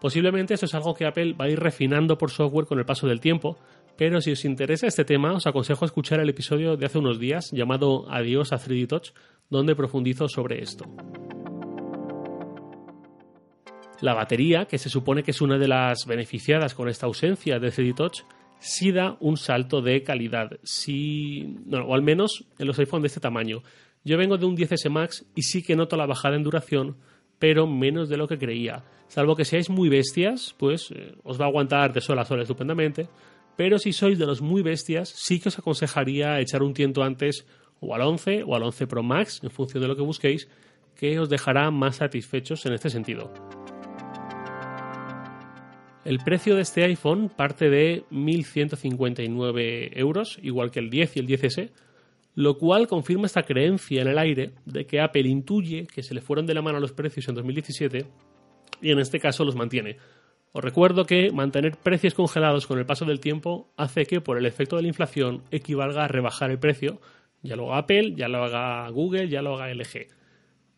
Posiblemente 0.00 0.54
eso 0.54 0.66
es 0.66 0.74
algo 0.74 0.94
que 0.94 1.06
Apple 1.06 1.34
va 1.40 1.44
a 1.44 1.48
ir 1.48 1.60
refinando 1.60 2.18
por 2.18 2.32
software 2.32 2.66
con 2.66 2.78
el 2.78 2.84
paso 2.84 3.06
del 3.06 3.20
tiempo, 3.20 3.56
pero 3.96 4.20
si 4.20 4.32
os 4.32 4.44
interesa 4.44 4.88
este 4.88 5.04
tema, 5.04 5.32
os 5.32 5.46
aconsejo 5.46 5.84
escuchar 5.84 6.18
el 6.18 6.28
episodio 6.28 6.76
de 6.76 6.86
hace 6.86 6.98
unos 6.98 7.20
días 7.20 7.50
llamado 7.52 8.10
Adiós 8.10 8.52
a 8.52 8.58
3D 8.58 8.88
Touch, 8.88 9.10
donde 9.48 9.76
profundizo 9.76 10.28
sobre 10.28 10.60
esto. 10.60 10.86
La 14.00 14.14
batería, 14.14 14.64
que 14.64 14.78
se 14.78 14.88
supone 14.88 15.22
que 15.22 15.30
es 15.30 15.40
una 15.40 15.58
de 15.58 15.68
las 15.68 16.06
beneficiadas 16.06 16.74
con 16.74 16.88
esta 16.88 17.06
ausencia 17.06 17.60
de 17.60 17.68
3D 17.68 17.94
Touch, 17.94 18.22
sí 18.62 18.92
da 18.92 19.16
un 19.20 19.36
salto 19.36 19.82
de 19.82 20.02
calidad, 20.02 20.58
sí, 20.62 21.58
o 21.70 21.94
al 21.94 22.02
menos 22.02 22.44
en 22.58 22.66
los 22.66 22.78
iPhones 22.78 23.02
de 23.02 23.06
este 23.08 23.20
tamaño. 23.20 23.62
Yo 24.04 24.16
vengo 24.16 24.38
de 24.38 24.46
un 24.46 24.56
10S 24.56 24.88
Max 24.88 25.26
y 25.34 25.42
sí 25.42 25.62
que 25.62 25.76
noto 25.76 25.96
la 25.96 26.06
bajada 26.06 26.36
en 26.36 26.42
duración, 26.42 26.96
pero 27.38 27.66
menos 27.66 28.08
de 28.08 28.16
lo 28.16 28.28
que 28.28 28.38
creía. 28.38 28.84
Salvo 29.08 29.36
que 29.36 29.44
seáis 29.44 29.68
muy 29.68 29.88
bestias, 29.88 30.54
pues 30.56 30.90
eh, 30.92 31.14
os 31.24 31.40
va 31.40 31.44
a 31.44 31.48
aguantar 31.48 31.92
de 31.92 32.00
sol 32.00 32.18
a 32.18 32.24
sol 32.24 32.40
estupendamente. 32.40 33.08
Pero 33.56 33.78
si 33.78 33.92
sois 33.92 34.18
de 34.18 34.26
los 34.26 34.40
muy 34.40 34.62
bestias, 34.62 35.08
sí 35.08 35.38
que 35.38 35.50
os 35.50 35.58
aconsejaría 35.58 36.40
echar 36.40 36.62
un 36.62 36.72
tiento 36.72 37.02
antes 37.02 37.46
o 37.80 37.94
al 37.94 38.02
11 38.02 38.44
o 38.44 38.54
al 38.54 38.62
11 38.62 38.86
Pro 38.86 39.02
Max, 39.02 39.40
en 39.42 39.50
función 39.50 39.82
de 39.82 39.88
lo 39.88 39.96
que 39.96 40.02
busquéis, 40.02 40.48
que 40.96 41.18
os 41.18 41.28
dejará 41.28 41.70
más 41.70 41.96
satisfechos 41.96 42.64
en 42.64 42.74
este 42.74 42.90
sentido. 42.90 43.30
El 46.04 46.18
precio 46.18 46.56
de 46.56 46.62
este 46.62 46.82
iPhone 46.84 47.28
parte 47.28 47.70
de 47.70 48.04
1.159 48.10 49.92
euros, 49.94 50.38
igual 50.42 50.72
que 50.72 50.80
el 50.80 50.90
10 50.90 51.16
y 51.16 51.20
el 51.20 51.28
10S, 51.28 51.70
lo 52.34 52.58
cual 52.58 52.88
confirma 52.88 53.26
esta 53.26 53.44
creencia 53.44 54.02
en 54.02 54.08
el 54.08 54.18
aire 54.18 54.52
de 54.64 54.84
que 54.84 55.00
Apple 55.00 55.28
intuye 55.28 55.86
que 55.86 56.02
se 56.02 56.14
le 56.14 56.20
fueron 56.20 56.44
de 56.44 56.54
la 56.54 56.62
mano 56.62 56.80
los 56.80 56.92
precios 56.92 57.28
en 57.28 57.36
2017 57.36 58.06
y 58.80 58.90
en 58.90 58.98
este 58.98 59.20
caso 59.20 59.44
los 59.44 59.54
mantiene. 59.54 59.98
Os 60.50 60.64
recuerdo 60.64 61.04
que 61.04 61.30
mantener 61.30 61.76
precios 61.76 62.14
congelados 62.14 62.66
con 62.66 62.80
el 62.80 62.86
paso 62.86 63.04
del 63.04 63.20
tiempo 63.20 63.72
hace 63.76 64.04
que 64.04 64.20
por 64.20 64.38
el 64.38 64.46
efecto 64.46 64.76
de 64.76 64.82
la 64.82 64.88
inflación 64.88 65.44
equivalga 65.52 66.04
a 66.04 66.08
rebajar 66.08 66.50
el 66.50 66.58
precio, 66.58 67.00
ya 67.42 67.54
lo 67.54 67.72
haga 67.72 67.78
Apple, 67.78 68.14
ya 68.16 68.26
lo 68.28 68.42
haga 68.42 68.88
Google, 68.90 69.28
ya 69.28 69.40
lo 69.40 69.54
haga 69.54 69.72
LG. 69.72 70.08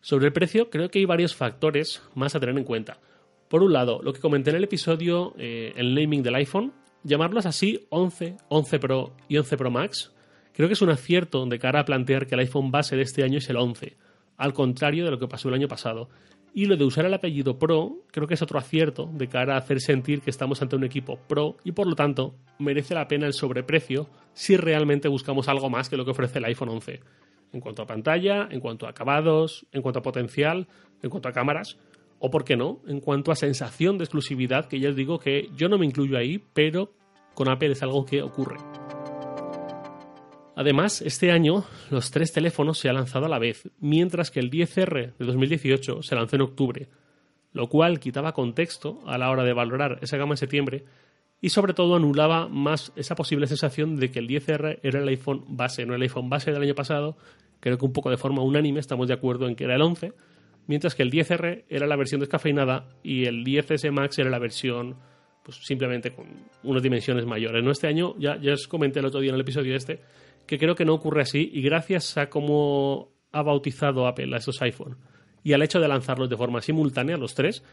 Sobre 0.01 0.27
el 0.27 0.33
precio 0.33 0.69
creo 0.69 0.89
que 0.89 0.99
hay 0.99 1.05
varios 1.05 1.35
factores 1.35 2.03
más 2.13 2.35
a 2.35 2.39
tener 2.39 2.55
en 2.57 2.63
cuenta. 2.63 2.99
Por 3.49 3.61
un 3.61 3.73
lado, 3.73 4.01
lo 4.01 4.11
que 4.11 4.19
comenté 4.19 4.49
en 4.49 4.55
el 4.55 4.63
episodio, 4.63 5.33
eh, 5.37 5.73
el 5.75 5.93
naming 5.93 6.23
del 6.23 6.35
iPhone, 6.35 6.73
llamarlos 7.03 7.45
así 7.45 7.85
11, 7.89 8.37
11 8.49 8.79
Pro 8.79 9.13
y 9.27 9.37
11 9.37 9.57
Pro 9.57 9.69
Max, 9.69 10.11
creo 10.51 10.67
que 10.67 10.73
es 10.73 10.81
un 10.81 10.89
acierto 10.89 11.45
de 11.45 11.59
cara 11.59 11.81
a 11.81 11.85
plantear 11.85 12.25
que 12.25 12.33
el 12.33 12.41
iPhone 12.41 12.71
base 12.71 12.95
de 12.95 13.03
este 13.03 13.23
año 13.23 13.37
es 13.37 13.49
el 13.49 13.57
11, 13.57 13.95
al 14.37 14.53
contrario 14.53 15.05
de 15.05 15.11
lo 15.11 15.19
que 15.19 15.27
pasó 15.27 15.49
el 15.49 15.55
año 15.55 15.67
pasado. 15.67 16.09
Y 16.55 16.65
lo 16.65 16.77
de 16.77 16.85
usar 16.85 17.05
el 17.05 17.13
apellido 17.13 17.59
Pro 17.59 17.97
creo 18.11 18.27
que 18.27 18.33
es 18.33 18.41
otro 18.41 18.57
acierto 18.57 19.09
de 19.13 19.27
cara 19.27 19.55
a 19.55 19.57
hacer 19.59 19.79
sentir 19.79 20.21
que 20.21 20.29
estamos 20.29 20.61
ante 20.61 20.77
un 20.77 20.85
equipo 20.85 21.19
Pro 21.27 21.57
y 21.63 21.73
por 21.73 21.85
lo 21.85 21.95
tanto 21.95 22.33
merece 22.59 22.95
la 22.95 23.07
pena 23.07 23.27
el 23.27 23.33
sobreprecio 23.33 24.07
si 24.33 24.57
realmente 24.57 25.07
buscamos 25.07 25.49
algo 25.49 25.69
más 25.69 25.89
que 25.89 25.97
lo 25.97 26.05
que 26.05 26.11
ofrece 26.11 26.39
el 26.39 26.45
iPhone 26.45 26.69
11. 26.69 27.01
En 27.53 27.59
cuanto 27.59 27.83
a 27.83 27.85
pantalla, 27.85 28.47
en 28.49 28.59
cuanto 28.59 28.87
a 28.87 28.89
acabados, 28.89 29.67
en 29.71 29.81
cuanto 29.81 29.99
a 29.99 30.01
potencial, 30.01 30.67
en 31.03 31.09
cuanto 31.09 31.29
a 31.29 31.33
cámaras, 31.33 31.77
o 32.19 32.29
por 32.29 32.43
qué 32.43 32.55
no, 32.55 32.81
en 32.87 32.99
cuanto 32.99 33.31
a 33.31 33.35
sensación 33.35 33.97
de 33.97 34.05
exclusividad, 34.05 34.67
que 34.67 34.79
ya 34.79 34.89
os 34.89 34.95
digo 34.95 35.19
que 35.19 35.49
yo 35.55 35.69
no 35.69 35.77
me 35.77 35.85
incluyo 35.85 36.17
ahí, 36.17 36.43
pero 36.53 36.93
con 37.33 37.49
Apple 37.49 37.71
es 37.71 37.83
algo 37.83 38.05
que 38.05 38.21
ocurre. 38.21 38.57
Además, 40.55 41.01
este 41.01 41.31
año 41.31 41.65
los 41.91 42.11
tres 42.11 42.31
teléfonos 42.31 42.77
se 42.77 42.87
han 42.87 42.95
lanzado 42.95 43.25
a 43.25 43.29
la 43.29 43.39
vez, 43.39 43.69
mientras 43.79 44.31
que 44.31 44.39
el 44.39 44.49
10R 44.49 45.17
de 45.17 45.25
2018 45.25 46.01
se 46.01 46.15
lanzó 46.15 46.37
en 46.37 46.43
octubre, 46.43 46.87
lo 47.51 47.67
cual 47.67 47.99
quitaba 47.99 48.33
contexto 48.33 49.01
a 49.05 49.17
la 49.17 49.29
hora 49.29 49.43
de 49.43 49.53
valorar 49.53 49.99
esa 50.01 50.17
gama 50.17 50.33
en 50.33 50.37
septiembre 50.37 50.85
y 51.41 51.49
sobre 51.49 51.73
todo 51.73 51.95
anulaba 51.95 52.47
más 52.47 52.93
esa 52.95 53.15
posible 53.15 53.47
sensación 53.47 53.97
de 53.97 54.11
que 54.11 54.19
el 54.19 54.27
10R 54.27 54.79
era 54.81 54.99
el 54.99 55.07
iPhone 55.09 55.43
base, 55.49 55.85
no 55.85 55.93
el 55.93 56.01
iPhone 56.01 56.29
base 56.29 56.51
del 56.51 56.61
año 56.61 56.75
pasado, 56.75 57.17
creo 57.59 57.77
que 57.77 57.85
un 57.85 57.93
poco 57.93 58.09
de 58.09 58.17
forma 58.17 58.41
unánime 58.41 58.79
estamos 58.79 59.07
de 59.09 59.13
acuerdo 59.13 59.47
en 59.47 59.55
que 59.55 59.65
era 59.65 59.75
el 59.75 59.81
11, 59.81 60.13
mientras 60.67 60.95
que 60.95 61.03
el 61.03 61.11
10R 61.11 61.65
era 61.69 61.87
la 61.87 61.95
versión 61.95 62.19
descafeinada 62.19 62.89
y 63.03 63.25
el 63.25 63.43
10S 63.43 63.91
Max 63.91 64.19
era 64.19 64.29
la 64.29 64.39
versión 64.39 64.95
pues 65.43 65.57
simplemente 65.63 66.11
con 66.11 66.25
unas 66.63 66.81
dimensiones 66.81 67.25
mayores. 67.25 67.63
¿no? 67.63 67.71
Este 67.71 67.87
año, 67.87 68.15
ya, 68.17 68.37
ya 68.41 68.53
os 68.53 68.67
comenté 68.67 68.99
el 68.99 69.05
otro 69.05 69.19
día 69.19 69.29
en 69.29 69.35
el 69.35 69.41
episodio 69.41 69.75
este, 69.75 69.99
que 70.47 70.57
creo 70.57 70.75
que 70.75 70.85
no 70.85 70.93
ocurre 70.93 71.21
así 71.21 71.51
y 71.53 71.61
gracias 71.61 72.17
a 72.17 72.29
cómo 72.29 73.11
ha 73.31 73.43
bautizado 73.43 74.07
Apple 74.07 74.33
a 74.33 74.37
esos 74.37 74.61
iPhone 74.61 74.97
y 75.43 75.53
al 75.53 75.61
hecho 75.61 75.79
de 75.79 75.87
lanzarlos 75.87 76.27
de 76.27 76.37
forma 76.37 76.59
simultánea, 76.61 77.17
los 77.17 77.35
tres, 77.35 77.63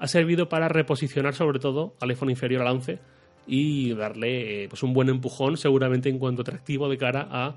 ha 0.00 0.08
servido 0.08 0.48
para 0.48 0.68
reposicionar 0.68 1.34
sobre 1.34 1.60
todo 1.60 1.94
al 2.00 2.10
iPhone 2.10 2.30
inferior 2.30 2.62
al 2.62 2.74
11 2.74 2.98
y 3.46 3.94
darle 3.94 4.66
pues, 4.68 4.82
un 4.82 4.92
buen 4.92 5.08
empujón 5.08 5.56
seguramente 5.56 6.08
en 6.08 6.18
cuanto 6.18 6.42
atractivo 6.42 6.88
de 6.88 6.98
cara 6.98 7.28
a 7.30 7.56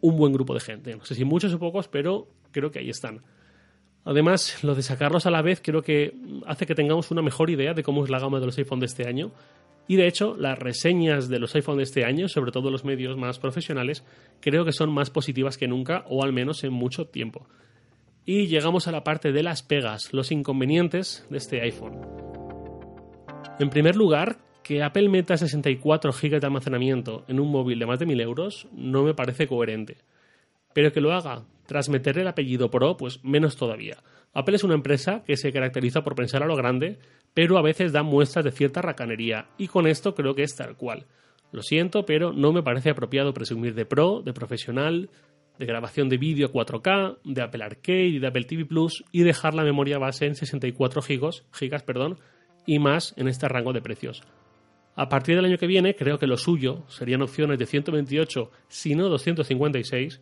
un 0.00 0.16
buen 0.16 0.32
grupo 0.32 0.54
de 0.54 0.60
gente. 0.60 0.94
No 0.94 1.04
sé 1.04 1.16
si 1.16 1.24
muchos 1.24 1.52
o 1.52 1.58
pocos, 1.58 1.88
pero 1.88 2.28
creo 2.52 2.70
que 2.70 2.78
ahí 2.78 2.90
están. 2.90 3.22
Además, 4.04 4.64
lo 4.64 4.74
de 4.74 4.82
sacarlos 4.82 5.26
a 5.26 5.30
la 5.30 5.42
vez 5.42 5.60
creo 5.62 5.82
que 5.82 6.14
hace 6.46 6.66
que 6.66 6.74
tengamos 6.74 7.10
una 7.10 7.22
mejor 7.22 7.50
idea 7.50 7.74
de 7.74 7.82
cómo 7.82 8.04
es 8.04 8.10
la 8.10 8.18
gama 8.18 8.40
de 8.40 8.46
los 8.46 8.58
iPhone 8.58 8.80
de 8.80 8.86
este 8.86 9.06
año. 9.06 9.30
Y 9.88 9.96
de 9.96 10.06
hecho, 10.06 10.36
las 10.36 10.58
reseñas 10.58 11.28
de 11.28 11.38
los 11.38 11.54
iPhone 11.54 11.78
de 11.78 11.82
este 11.82 12.04
año, 12.04 12.28
sobre 12.28 12.52
todo 12.52 12.70
los 12.70 12.84
medios 12.84 13.16
más 13.16 13.38
profesionales, 13.38 14.04
creo 14.40 14.64
que 14.64 14.72
son 14.72 14.92
más 14.92 15.10
positivas 15.10 15.58
que 15.58 15.68
nunca, 15.68 16.04
o 16.08 16.22
al 16.22 16.32
menos 16.32 16.64
en 16.64 16.72
mucho 16.72 17.06
tiempo. 17.06 17.46
Y 18.24 18.46
llegamos 18.46 18.86
a 18.86 18.92
la 18.92 19.02
parte 19.02 19.32
de 19.32 19.42
las 19.42 19.62
pegas, 19.62 20.12
los 20.12 20.30
inconvenientes 20.30 21.26
de 21.28 21.38
este 21.38 21.60
iPhone. 21.60 22.00
En 23.58 23.68
primer 23.68 23.96
lugar, 23.96 24.38
que 24.62 24.82
Apple 24.82 25.08
meta 25.08 25.36
64 25.36 26.12
GB 26.12 26.40
de 26.40 26.46
almacenamiento 26.46 27.24
en 27.28 27.40
un 27.40 27.50
móvil 27.50 27.78
de 27.78 27.86
más 27.86 27.98
de 27.98 28.06
1000 28.06 28.20
euros 28.20 28.68
no 28.72 29.02
me 29.02 29.14
parece 29.14 29.46
coherente. 29.48 29.96
Pero 30.72 30.92
que 30.92 31.00
lo 31.00 31.12
haga 31.12 31.44
tras 31.66 31.88
meter 31.88 32.18
el 32.18 32.26
apellido 32.26 32.70
Pro, 32.70 32.96
pues 32.96 33.22
menos 33.22 33.56
todavía. 33.56 33.98
Apple 34.32 34.56
es 34.56 34.64
una 34.64 34.74
empresa 34.74 35.22
que 35.24 35.36
se 35.36 35.52
caracteriza 35.52 36.02
por 36.02 36.16
pensar 36.16 36.42
a 36.42 36.46
lo 36.46 36.56
grande, 36.56 36.98
pero 37.32 37.58
a 37.58 37.62
veces 37.62 37.92
da 37.92 38.02
muestras 38.02 38.44
de 38.44 38.50
cierta 38.50 38.82
racanería, 38.82 39.46
y 39.56 39.68
con 39.68 39.86
esto 39.86 40.14
creo 40.14 40.34
que 40.34 40.42
es 40.42 40.56
tal 40.56 40.76
cual. 40.76 41.06
Lo 41.52 41.62
siento, 41.62 42.04
pero 42.04 42.32
no 42.32 42.52
me 42.52 42.62
parece 42.62 42.90
apropiado 42.90 43.34
presumir 43.34 43.74
de 43.74 43.86
Pro, 43.86 44.22
de 44.22 44.32
profesional, 44.32 45.10
de 45.58 45.66
grabación 45.66 46.08
de 46.08 46.16
vídeo 46.16 46.50
4K, 46.50 47.18
de 47.22 47.42
Apple 47.42 47.62
Arcade 47.62 48.06
y 48.06 48.18
de 48.18 48.26
Apple 48.26 48.44
TV 48.44 48.64
Plus 48.64 49.04
y 49.12 49.22
dejar 49.22 49.54
la 49.54 49.62
memoria 49.62 49.98
base 49.98 50.26
en 50.26 50.34
64 50.34 51.02
gigas, 51.02 51.44
gigas 51.52 51.82
perdón, 51.82 52.18
y 52.66 52.78
más 52.78 53.14
en 53.16 53.28
este 53.28 53.46
rango 53.46 53.72
de 53.72 53.82
precios. 53.82 54.22
A 54.96 55.08
partir 55.08 55.36
del 55.36 55.44
año 55.44 55.58
que 55.58 55.66
viene, 55.66 55.94
creo 55.94 56.18
que 56.18 56.26
lo 56.26 56.36
suyo 56.36 56.84
serían 56.88 57.22
opciones 57.22 57.58
de 57.58 57.66
128, 57.66 58.50
si 58.68 58.94
no 58.94 59.08
256, 59.08 60.20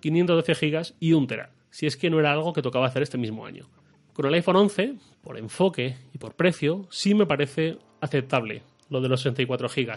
512 0.00 0.54
GB 0.54 0.94
y 1.00 1.12
1 1.12 1.26
TB, 1.26 1.48
si 1.70 1.86
es 1.86 1.96
que 1.96 2.10
no 2.10 2.20
era 2.20 2.32
algo 2.32 2.52
que 2.52 2.62
tocaba 2.62 2.86
hacer 2.86 3.02
este 3.02 3.18
mismo 3.18 3.46
año. 3.46 3.68
Con 4.12 4.26
el 4.26 4.34
iPhone 4.34 4.56
11, 4.56 4.94
por 5.22 5.38
enfoque 5.38 5.96
y 6.12 6.18
por 6.18 6.34
precio, 6.34 6.86
sí 6.90 7.14
me 7.14 7.26
parece 7.26 7.78
aceptable 8.00 8.62
lo 8.88 9.00
de 9.00 9.08
los 9.08 9.20
64 9.20 9.68
GB. 9.68 9.94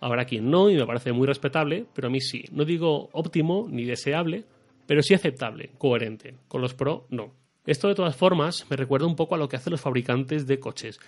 Habrá 0.00 0.24
quien 0.24 0.50
no 0.50 0.68
y 0.68 0.76
me 0.76 0.86
parece 0.86 1.12
muy 1.12 1.26
respetable, 1.26 1.86
pero 1.94 2.08
a 2.08 2.10
mí 2.10 2.20
sí. 2.20 2.44
No 2.50 2.64
digo 2.64 3.08
óptimo 3.12 3.68
ni 3.70 3.84
deseable, 3.84 4.44
pero 4.86 5.02
sí 5.02 5.14
aceptable, 5.14 5.70
coherente. 5.78 6.34
Con 6.48 6.60
los 6.60 6.74
Pro, 6.74 7.06
no. 7.10 7.32
Esto 7.64 7.88
de 7.88 7.94
todas 7.94 8.16
formas 8.16 8.66
me 8.68 8.76
recuerda 8.76 9.06
un 9.06 9.14
poco 9.14 9.36
a 9.36 9.38
lo 9.38 9.48
que 9.48 9.56
hacen 9.56 9.70
los 9.70 9.80
fabricantes 9.80 10.46
de 10.46 10.58
coches. 10.58 10.98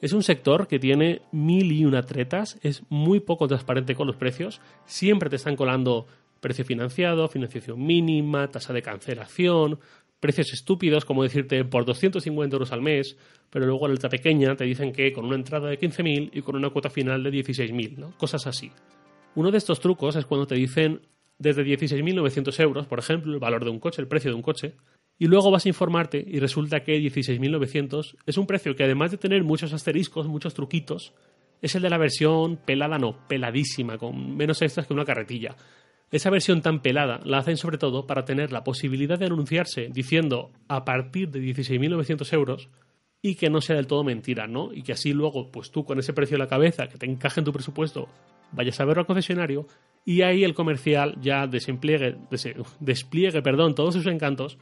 Es 0.00 0.12
un 0.12 0.22
sector 0.22 0.68
que 0.68 0.78
tiene 0.78 1.22
mil 1.32 1.72
y 1.72 1.84
una 1.84 2.02
tretas, 2.02 2.58
es 2.62 2.82
muy 2.88 3.20
poco 3.20 3.48
transparente 3.48 3.94
con 3.94 4.06
los 4.06 4.16
precios, 4.16 4.60
siempre 4.84 5.30
te 5.30 5.36
están 5.36 5.56
colando 5.56 6.06
precio 6.44 6.66
financiado, 6.66 7.26
financiación 7.26 7.82
mínima, 7.82 8.50
tasa 8.50 8.74
de 8.74 8.82
cancelación, 8.82 9.80
precios 10.20 10.52
estúpidos, 10.52 11.06
como 11.06 11.22
decirte 11.22 11.64
por 11.64 11.86
250 11.86 12.54
euros 12.54 12.70
al 12.70 12.82
mes, 12.82 13.16
pero 13.48 13.64
luego 13.64 13.86
en 13.86 13.94
letra 13.94 14.10
pequeña 14.10 14.54
te 14.54 14.64
dicen 14.64 14.92
que 14.92 15.10
con 15.14 15.24
una 15.24 15.36
entrada 15.36 15.70
de 15.70 15.80
15.000 15.80 16.30
y 16.34 16.42
con 16.42 16.54
una 16.56 16.68
cuota 16.68 16.90
final 16.90 17.22
de 17.22 17.30
16.000, 17.30 17.96
¿no? 17.96 18.18
Cosas 18.18 18.46
así. 18.46 18.70
Uno 19.34 19.50
de 19.50 19.56
estos 19.56 19.80
trucos 19.80 20.16
es 20.16 20.26
cuando 20.26 20.46
te 20.46 20.54
dicen 20.54 21.00
desde 21.38 21.64
16.900 21.64 22.60
euros, 22.60 22.86
por 22.86 22.98
ejemplo, 22.98 23.32
el 23.32 23.40
valor 23.40 23.64
de 23.64 23.70
un 23.70 23.80
coche, 23.80 24.02
el 24.02 24.08
precio 24.08 24.30
de 24.30 24.36
un 24.36 24.42
coche, 24.42 24.74
y 25.18 25.28
luego 25.28 25.50
vas 25.50 25.64
a 25.64 25.68
informarte 25.70 26.22
y 26.26 26.40
resulta 26.40 26.84
que 26.84 26.98
16.900 27.00 28.16
es 28.26 28.36
un 28.36 28.46
precio 28.46 28.76
que 28.76 28.84
además 28.84 29.12
de 29.12 29.16
tener 29.16 29.42
muchos 29.44 29.72
asteriscos, 29.72 30.28
muchos 30.28 30.52
truquitos, 30.52 31.14
es 31.62 31.74
el 31.74 31.80
de 31.80 31.88
la 31.88 31.96
versión 31.96 32.58
pelada, 32.58 32.98
no, 32.98 33.26
peladísima, 33.26 33.96
con 33.96 34.36
menos 34.36 34.60
extras 34.60 34.86
que 34.86 34.92
una 34.92 35.06
carretilla. 35.06 35.56
Esa 36.14 36.30
versión 36.30 36.62
tan 36.62 36.80
pelada 36.80 37.18
la 37.24 37.38
hacen 37.38 37.56
sobre 37.56 37.76
todo 37.76 38.06
para 38.06 38.24
tener 38.24 38.52
la 38.52 38.62
posibilidad 38.62 39.18
de 39.18 39.26
anunciarse 39.26 39.88
diciendo 39.92 40.52
a 40.68 40.84
partir 40.84 41.28
de 41.32 41.40
16.900 41.40 42.32
euros 42.34 42.68
y 43.20 43.34
que 43.34 43.50
no 43.50 43.60
sea 43.60 43.74
del 43.74 43.88
todo 43.88 44.04
mentira, 44.04 44.46
¿no? 44.46 44.72
Y 44.72 44.84
que 44.84 44.92
así 44.92 45.12
luego, 45.12 45.50
pues 45.50 45.72
tú 45.72 45.84
con 45.84 45.98
ese 45.98 46.12
precio 46.12 46.36
en 46.36 46.38
la 46.42 46.46
cabeza, 46.46 46.86
que 46.86 46.98
te 46.98 47.06
encaje 47.06 47.40
en 47.40 47.44
tu 47.46 47.52
presupuesto, 47.52 48.08
vayas 48.52 48.78
a 48.78 48.84
verlo 48.84 49.00
al 49.00 49.08
concesionario 49.08 49.66
y 50.04 50.22
ahí 50.22 50.44
el 50.44 50.54
comercial 50.54 51.16
ya 51.20 51.48
despliegue, 51.48 52.16
despliegue 52.78 53.42
perdón, 53.42 53.74
todos 53.74 53.94
sus 53.94 54.06
encantos 54.06 54.56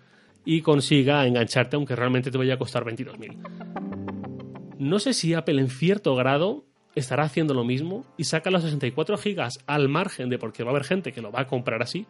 y 0.46 0.62
consiga 0.62 1.26
engancharte 1.26 1.76
aunque 1.76 1.94
realmente 1.94 2.30
te 2.30 2.38
vaya 2.38 2.54
a 2.54 2.58
costar 2.58 2.82
22.000. 2.86 4.78
No 4.78 4.98
sé 4.98 5.12
si 5.12 5.34
Apple 5.34 5.60
en 5.60 5.68
cierto 5.68 6.16
grado 6.16 6.64
estará 6.94 7.24
haciendo 7.24 7.54
lo 7.54 7.64
mismo 7.64 8.04
y 8.16 8.24
saca 8.24 8.50
los 8.50 8.62
64 8.62 9.16
GB 9.16 9.48
al 9.66 9.88
margen 9.88 10.28
de 10.28 10.38
porque 10.38 10.62
va 10.62 10.70
a 10.70 10.72
haber 10.72 10.84
gente 10.84 11.12
que 11.12 11.22
lo 11.22 11.32
va 11.32 11.40
a 11.40 11.46
comprar 11.46 11.82
así, 11.82 12.06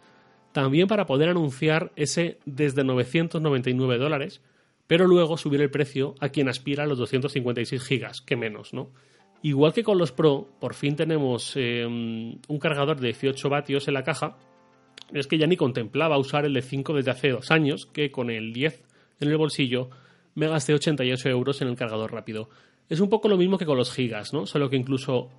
también 0.51 0.87
para 0.87 1.05
poder 1.05 1.29
anunciar 1.29 1.91
ese 1.95 2.37
desde 2.45 2.83
999 2.83 3.97
dólares, 3.97 4.41
pero 4.87 5.07
luego 5.07 5.37
subir 5.37 5.61
el 5.61 5.71
precio 5.71 6.15
a 6.19 6.29
quien 6.29 6.49
aspira 6.49 6.83
a 6.83 6.87
los 6.87 6.97
256 6.97 7.89
GB, 7.89 8.25
que 8.25 8.35
menos, 8.35 8.73
¿no? 8.73 8.91
Igual 9.41 9.73
que 9.73 9.83
con 9.83 9.97
los 9.97 10.13
Pro, 10.13 10.47
por 10.59 10.73
fin 10.73 10.95
tenemos 10.95 11.53
eh, 11.57 11.85
un 11.85 12.59
cargador 12.61 12.99
de 12.99 13.07
18 13.07 13.49
vatios 13.49 13.87
en 13.89 13.93
la 13.93 14.03
caja. 14.03 14.37
Es 15.11 15.27
que 15.27 15.37
ya 15.37 15.47
ni 15.47 15.57
contemplaba 15.57 16.17
usar 16.17 16.45
el 16.45 16.53
de 16.53 16.61
5 16.61 16.93
desde 16.93 17.11
hace 17.11 17.29
dos 17.29 17.51
años, 17.51 17.85
que 17.85 18.09
con 18.09 18.29
el 18.29 18.53
10 18.53 18.83
en 19.19 19.27
el 19.27 19.37
bolsillo 19.37 19.89
me 20.33 20.47
gasté 20.47 20.73
88 20.73 21.27
euros 21.27 21.61
en 21.61 21.67
el 21.67 21.75
cargador 21.75 22.13
rápido. 22.13 22.49
Es 22.89 22.99
un 22.99 23.09
poco 23.09 23.27
lo 23.27 23.37
mismo 23.37 23.57
que 23.57 23.65
con 23.65 23.77
los 23.77 23.91
gigas, 23.91 24.33
¿no? 24.33 24.45
Solo 24.45 24.69
que 24.69 24.75
incluso 24.75 25.29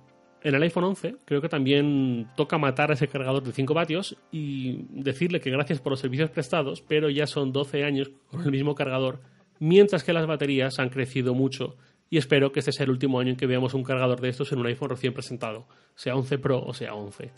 en 0.41 0.53
el 0.53 0.61
iPhone 0.61 0.83
11 0.83 1.17
creo 1.25 1.41
que 1.41 1.49
también 1.49 2.27
toca 2.35 2.57
matar 2.57 2.91
a 2.91 2.93
ese 2.93 3.07
cargador 3.07 3.43
de 3.43 3.51
5 3.51 3.73
vatios 3.73 4.15
y 4.31 4.85
decirle 4.89 5.39
que 5.39 5.49
gracias 5.49 5.79
por 5.79 5.91
los 5.91 5.99
servicios 5.99 6.29
prestados, 6.29 6.81
pero 6.87 7.09
ya 7.09 7.25
son 7.25 7.51
12 7.51 7.83
años 7.83 8.11
con 8.29 8.41
el 8.41 8.51
mismo 8.51 8.75
cargador, 8.75 9.21
mientras 9.59 10.03
que 10.03 10.13
las 10.13 10.27
baterías 10.27 10.79
han 10.79 10.89
crecido 10.89 11.33
mucho 11.33 11.77
y 12.09 12.17
espero 12.17 12.51
que 12.51 12.59
este 12.59 12.71
sea 12.71 12.83
el 12.83 12.91
último 12.91 13.19
año 13.19 13.31
en 13.31 13.37
que 13.37 13.47
veamos 13.47 13.73
un 13.73 13.83
cargador 13.83 14.21
de 14.21 14.29
estos 14.29 14.51
en 14.51 14.59
un 14.59 14.67
iPhone 14.67 14.89
recién 14.89 15.13
presentado, 15.13 15.67
sea 15.95 16.15
11 16.15 16.37
Pro 16.37 16.61
o 16.63 16.73
sea 16.73 16.93
11. 16.93 17.31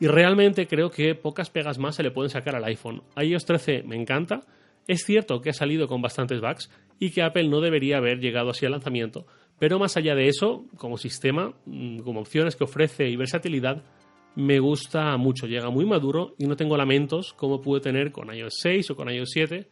Y 0.00 0.06
realmente 0.06 0.66
creo 0.66 0.90
que 0.90 1.14
pocas 1.14 1.50
pegas 1.50 1.78
más 1.78 1.96
se 1.96 2.02
le 2.02 2.10
pueden 2.10 2.30
sacar 2.30 2.54
al 2.54 2.64
iPhone. 2.64 3.02
iOS 3.16 3.44
13 3.44 3.82
me 3.82 3.96
encanta. 3.96 4.42
Es 4.88 5.04
cierto 5.04 5.40
que 5.40 5.50
ha 5.50 5.54
salido 5.54 5.86
con 5.86 6.02
bastantes 6.02 6.40
bugs 6.40 6.70
y 6.98 7.10
que 7.10 7.22
Apple 7.22 7.48
no 7.48 7.60
debería 7.60 7.98
haber 7.98 8.18
llegado 8.18 8.50
así 8.50 8.66
al 8.66 8.72
lanzamiento, 8.72 9.26
pero 9.58 9.78
más 9.78 9.96
allá 9.96 10.14
de 10.14 10.28
eso, 10.28 10.64
como 10.76 10.96
sistema, 10.96 11.54
mm, 11.66 12.00
como 12.00 12.20
opciones 12.20 12.56
que 12.56 12.64
ofrece 12.64 13.08
y 13.08 13.16
versatilidad, 13.16 13.84
me 14.34 14.60
gusta 14.60 15.16
mucho. 15.16 15.46
Llega 15.46 15.68
muy 15.68 15.84
maduro 15.84 16.34
y 16.38 16.46
no 16.46 16.56
tengo 16.56 16.76
lamentos 16.76 17.32
como 17.34 17.60
pude 17.60 17.80
tener 17.80 18.12
con 18.12 18.32
iOS 18.32 18.54
6 18.60 18.90
o 18.90 18.96
con 18.96 19.10
iOS 19.10 19.30
7. 19.32 19.68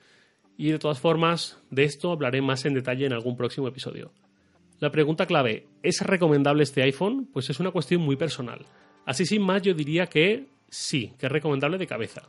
Y 0.59 0.71
de 0.71 0.79
todas 0.79 0.99
formas, 0.99 1.63
de 1.71 1.85
esto 1.85 2.11
hablaré 2.11 2.43
más 2.43 2.65
en 2.65 2.75
detalle 2.75 3.07
en 3.07 3.13
algún 3.13 3.37
próximo 3.37 3.69
episodio. 3.69 4.13
La 4.81 4.91
pregunta 4.91 5.27
clave, 5.27 5.67
¿es 5.83 6.01
recomendable 6.01 6.63
este 6.63 6.83
iPhone? 6.83 7.29
Pues 7.33 7.49
es 7.49 7.61
una 7.61 7.71
cuestión 7.71 8.03
muy 8.03 8.17
personal. 8.17 8.67
Así 9.07 9.25
sin 9.25 9.43
más 9.43 9.63
yo 9.63 9.73
diría 9.73 10.07
que 10.07 10.49
sí, 10.69 11.13
que 11.19 11.27
es 11.27 11.33
recomendable 11.33 11.79
de 11.79 11.87
cabeza. 11.87 12.23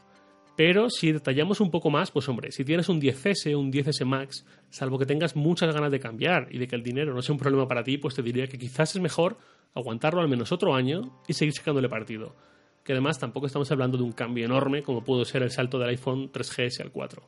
Pero 0.58 0.90
si 0.90 1.12
detallamos 1.12 1.62
un 1.62 1.70
poco 1.70 1.92
más, 1.92 2.10
pues 2.10 2.28
hombre, 2.28 2.52
si 2.52 2.66
tienes 2.66 2.90
un 2.90 3.00
10S 3.00 3.54
o 3.54 3.60
un 3.60 3.72
10S 3.72 4.04
Max, 4.06 4.44
salvo 4.72 4.98
que 4.98 5.06
tengas 5.06 5.36
muchas 5.36 5.72
ganas 5.72 5.92
de 5.92 6.00
cambiar 6.00 6.48
y 6.50 6.58
de 6.58 6.68
que 6.68 6.76
el 6.76 6.82
dinero 6.82 7.14
no 7.14 7.22
sea 7.22 7.34
un 7.34 7.40
problema 7.40 7.68
para 7.68 7.84
ti, 7.84 8.00
pues 8.00 8.16
te 8.16 8.24
diría 8.24 8.48
que 8.48 8.58
quizás 8.58 8.96
es 8.96 9.02
mejor 9.02 9.38
aguantarlo 9.76 10.20
al 10.20 10.28
menos 10.28 10.52
otro 10.52 10.74
año 10.74 11.22
y 11.28 11.34
seguir 11.34 11.54
sacándole 11.54 11.88
partido. 11.88 12.36
Que 12.84 12.94
además 12.94 13.20
tampoco 13.20 13.46
estamos 13.46 13.72
hablando 13.72 13.98
de 13.98 14.04
un 14.04 14.14
cambio 14.14 14.46
enorme 14.46 14.82
como 14.82 15.04
pudo 15.04 15.26
ser 15.26 15.44
el 15.44 15.52
salto 15.52 15.78
del 15.78 15.90
iPhone 15.90 16.32
3GS 16.32 16.82
al 16.82 16.92
4. 16.92 17.22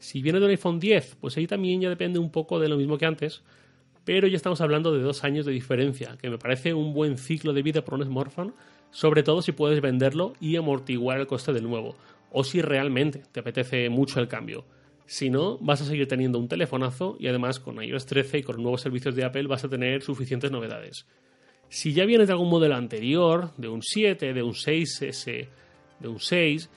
Si 0.00 0.20
viene 0.20 0.40
de 0.40 0.46
un 0.46 0.50
iPhone 0.50 0.80
10, 0.80 1.18
pues 1.20 1.36
ahí 1.36 1.46
también 1.46 1.80
ya 1.80 1.88
depende 1.88 2.18
un 2.18 2.32
poco 2.32 2.58
de 2.58 2.68
lo 2.68 2.76
mismo 2.76 2.98
que 2.98 3.06
antes, 3.06 3.44
pero 4.04 4.26
ya 4.26 4.36
estamos 4.36 4.60
hablando 4.60 4.92
de 4.92 5.00
dos 5.00 5.22
años 5.22 5.46
de 5.46 5.52
diferencia, 5.52 6.18
que 6.20 6.28
me 6.28 6.38
parece 6.38 6.74
un 6.74 6.92
buen 6.92 7.18
ciclo 7.18 7.52
de 7.52 7.62
vida 7.62 7.84
por 7.84 7.94
un 7.94 8.04
smartphone, 8.04 8.52
sobre 8.90 9.22
todo 9.22 9.42
si 9.42 9.52
puedes 9.52 9.80
venderlo 9.80 10.34
y 10.40 10.56
amortiguar 10.56 11.20
el 11.20 11.26
coste 11.26 11.52
del 11.52 11.64
nuevo, 11.64 11.96
o 12.36 12.42
si 12.42 12.60
realmente 12.60 13.22
te 13.30 13.40
apetece 13.40 13.88
mucho 13.88 14.18
el 14.18 14.26
cambio. 14.26 14.66
Si 15.06 15.30
no, 15.30 15.56
vas 15.58 15.80
a 15.82 15.84
seguir 15.84 16.08
teniendo 16.08 16.40
un 16.40 16.48
telefonazo 16.48 17.16
y 17.20 17.28
además 17.28 17.60
con 17.60 17.80
iOS 17.80 18.06
13 18.06 18.38
y 18.38 18.42
con 18.42 18.60
nuevos 18.60 18.80
servicios 18.80 19.14
de 19.14 19.24
Apple 19.24 19.46
vas 19.46 19.64
a 19.64 19.68
tener 19.68 20.02
suficientes 20.02 20.50
novedades. 20.50 21.06
Si 21.68 21.92
ya 21.92 22.04
vienes 22.04 22.26
de 22.26 22.32
algún 22.32 22.50
modelo 22.50 22.74
anterior, 22.74 23.52
de 23.56 23.68
un 23.68 23.82
7, 23.82 24.34
de 24.34 24.42
un 24.42 24.52
6S, 24.52 25.48
de 26.00 26.08
un 26.08 26.18
6, 26.18 26.70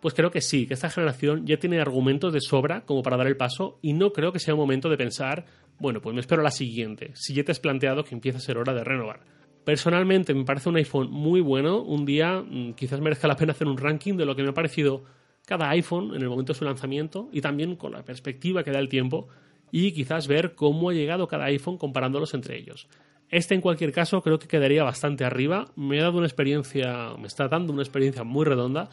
pues 0.00 0.14
creo 0.14 0.30
que 0.30 0.40
sí, 0.40 0.66
que 0.66 0.74
esta 0.74 0.88
generación 0.88 1.46
ya 1.46 1.58
tiene 1.58 1.78
argumentos 1.78 2.32
de 2.32 2.40
sobra 2.40 2.80
como 2.86 3.02
para 3.02 3.18
dar 3.18 3.26
el 3.26 3.36
paso 3.36 3.78
y 3.82 3.92
no 3.92 4.12
creo 4.12 4.32
que 4.32 4.38
sea 4.38 4.54
un 4.54 4.60
momento 4.60 4.88
de 4.88 4.96
pensar 4.96 5.44
bueno, 5.78 6.00
pues 6.00 6.14
me 6.14 6.20
espero 6.20 6.42
la 6.42 6.50
siguiente, 6.50 7.10
si 7.14 7.34
ya 7.34 7.44
te 7.44 7.52
has 7.52 7.60
planteado 7.60 8.02
que 8.02 8.14
empieza 8.14 8.38
a 8.38 8.40
ser 8.40 8.56
hora 8.56 8.72
de 8.72 8.82
renovar. 8.82 9.35
Personalmente 9.66 10.32
me 10.32 10.44
parece 10.44 10.68
un 10.68 10.76
iPhone 10.76 11.10
muy 11.10 11.40
bueno. 11.40 11.82
Un 11.82 12.04
día 12.04 12.40
mm, 12.40 12.74
quizás 12.74 13.00
merezca 13.00 13.26
la 13.26 13.34
pena 13.34 13.50
hacer 13.50 13.66
un 13.66 13.76
ranking 13.76 14.14
de 14.14 14.24
lo 14.24 14.36
que 14.36 14.44
me 14.44 14.50
ha 14.50 14.54
parecido 14.54 15.02
cada 15.44 15.68
iPhone 15.70 16.14
en 16.14 16.22
el 16.22 16.28
momento 16.28 16.52
de 16.52 16.58
su 16.60 16.64
lanzamiento 16.64 17.28
y 17.32 17.40
también 17.40 17.74
con 17.74 17.90
la 17.90 18.04
perspectiva 18.04 18.62
que 18.62 18.70
da 18.70 18.78
el 18.78 18.88
tiempo 18.88 19.26
y 19.72 19.90
quizás 19.90 20.28
ver 20.28 20.54
cómo 20.54 20.90
ha 20.90 20.92
llegado 20.92 21.26
cada 21.26 21.46
iPhone 21.46 21.78
comparándolos 21.78 22.32
entre 22.34 22.56
ellos. 22.56 22.86
Este 23.28 23.56
en 23.56 23.60
cualquier 23.60 23.90
caso 23.90 24.22
creo 24.22 24.38
que 24.38 24.46
quedaría 24.46 24.84
bastante 24.84 25.24
arriba. 25.24 25.64
Me 25.74 25.98
ha 25.98 26.04
dado 26.04 26.18
una 26.18 26.28
experiencia, 26.28 27.16
me 27.18 27.26
está 27.26 27.48
dando 27.48 27.72
una 27.72 27.82
experiencia 27.82 28.22
muy 28.22 28.44
redonda 28.44 28.88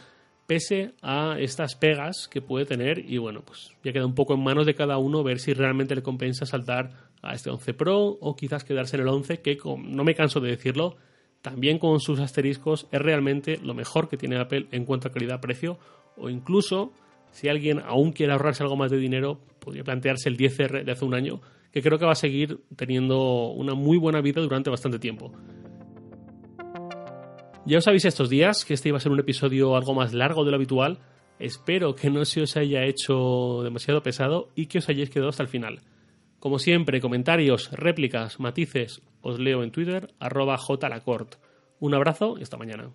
pese 0.47 0.93
a 1.01 1.37
estas 1.39 1.75
pegas 1.75 2.27
que 2.27 2.41
puede 2.41 2.65
tener 2.65 2.99
y 2.99 3.17
bueno, 3.17 3.41
pues 3.45 3.71
ya 3.83 3.93
queda 3.93 4.05
un 4.05 4.15
poco 4.15 4.33
en 4.33 4.43
manos 4.43 4.65
de 4.65 4.75
cada 4.75 4.97
uno 4.97 5.23
ver 5.23 5.39
si 5.39 5.53
realmente 5.53 5.95
le 5.95 6.03
compensa 6.03 6.45
saltar 6.45 6.91
a 7.21 7.33
este 7.33 7.49
11 7.49 7.73
Pro 7.73 7.99
o 7.99 8.35
quizás 8.35 8.63
quedarse 8.63 8.97
en 8.97 9.03
el 9.03 9.07
11 9.07 9.41
que 9.41 9.57
no 9.63 10.03
me 10.03 10.15
canso 10.15 10.39
de 10.39 10.49
decirlo, 10.49 10.97
también 11.41 11.79
con 11.79 11.99
sus 11.99 12.19
asteriscos 12.19 12.87
es 12.91 13.01
realmente 13.01 13.57
lo 13.57 13.73
mejor 13.73 14.09
que 14.09 14.17
tiene 14.17 14.37
Apple 14.37 14.67
en 14.71 14.85
cuanto 14.85 15.07
a 15.07 15.11
calidad-precio 15.11 15.77
o 16.17 16.29
incluso 16.29 16.91
si 17.31 17.47
alguien 17.49 17.79
aún 17.79 18.11
quiere 18.11 18.33
ahorrarse 18.33 18.63
algo 18.63 18.75
más 18.75 18.91
de 18.91 18.97
dinero 18.97 19.39
podría 19.59 19.83
plantearse 19.83 20.29
el 20.29 20.37
10R 20.37 20.83
de 20.83 20.91
hace 20.91 21.05
un 21.05 21.15
año 21.15 21.41
que 21.71 21.81
creo 21.81 21.97
que 21.97 22.05
va 22.05 22.11
a 22.11 22.15
seguir 22.15 22.59
teniendo 22.75 23.47
una 23.47 23.73
muy 23.73 23.97
buena 23.97 24.21
vida 24.21 24.41
durante 24.41 24.69
bastante 24.69 24.99
tiempo. 24.99 25.33
Ya 27.65 27.77
os 27.77 27.85
sabéis 27.85 28.03
estos 28.03 28.29
días 28.29 28.65
que 28.65 28.73
este 28.73 28.89
iba 28.89 28.97
a 28.97 28.99
ser 28.99 29.13
un 29.13 29.21
episodio 29.21 29.77
algo 29.77 29.93
más 29.93 30.13
largo 30.13 30.43
de 30.43 30.51
lo 30.51 30.57
habitual. 30.57 30.99
Espero 31.39 31.95
que 31.95 32.09
no 32.09 32.25
se 32.25 32.41
os 32.41 32.57
haya 32.57 32.83
hecho 32.83 33.61
demasiado 33.63 34.03
pesado 34.03 34.49
y 34.53 34.65
que 34.65 34.79
os 34.79 34.89
hayáis 34.89 35.09
quedado 35.09 35.29
hasta 35.29 35.43
el 35.43 35.49
final. 35.49 35.79
Como 36.39 36.59
siempre, 36.59 36.99
comentarios, 36.99 37.71
réplicas, 37.71 38.37
matices, 38.41 39.01
os 39.21 39.39
leo 39.39 39.63
en 39.63 39.71
Twitter, 39.71 40.13
arroba 40.19 40.57
jlacort. 40.57 41.35
Un 41.79 41.93
abrazo 41.93 42.35
y 42.37 42.43
hasta 42.43 42.57
mañana. 42.57 42.91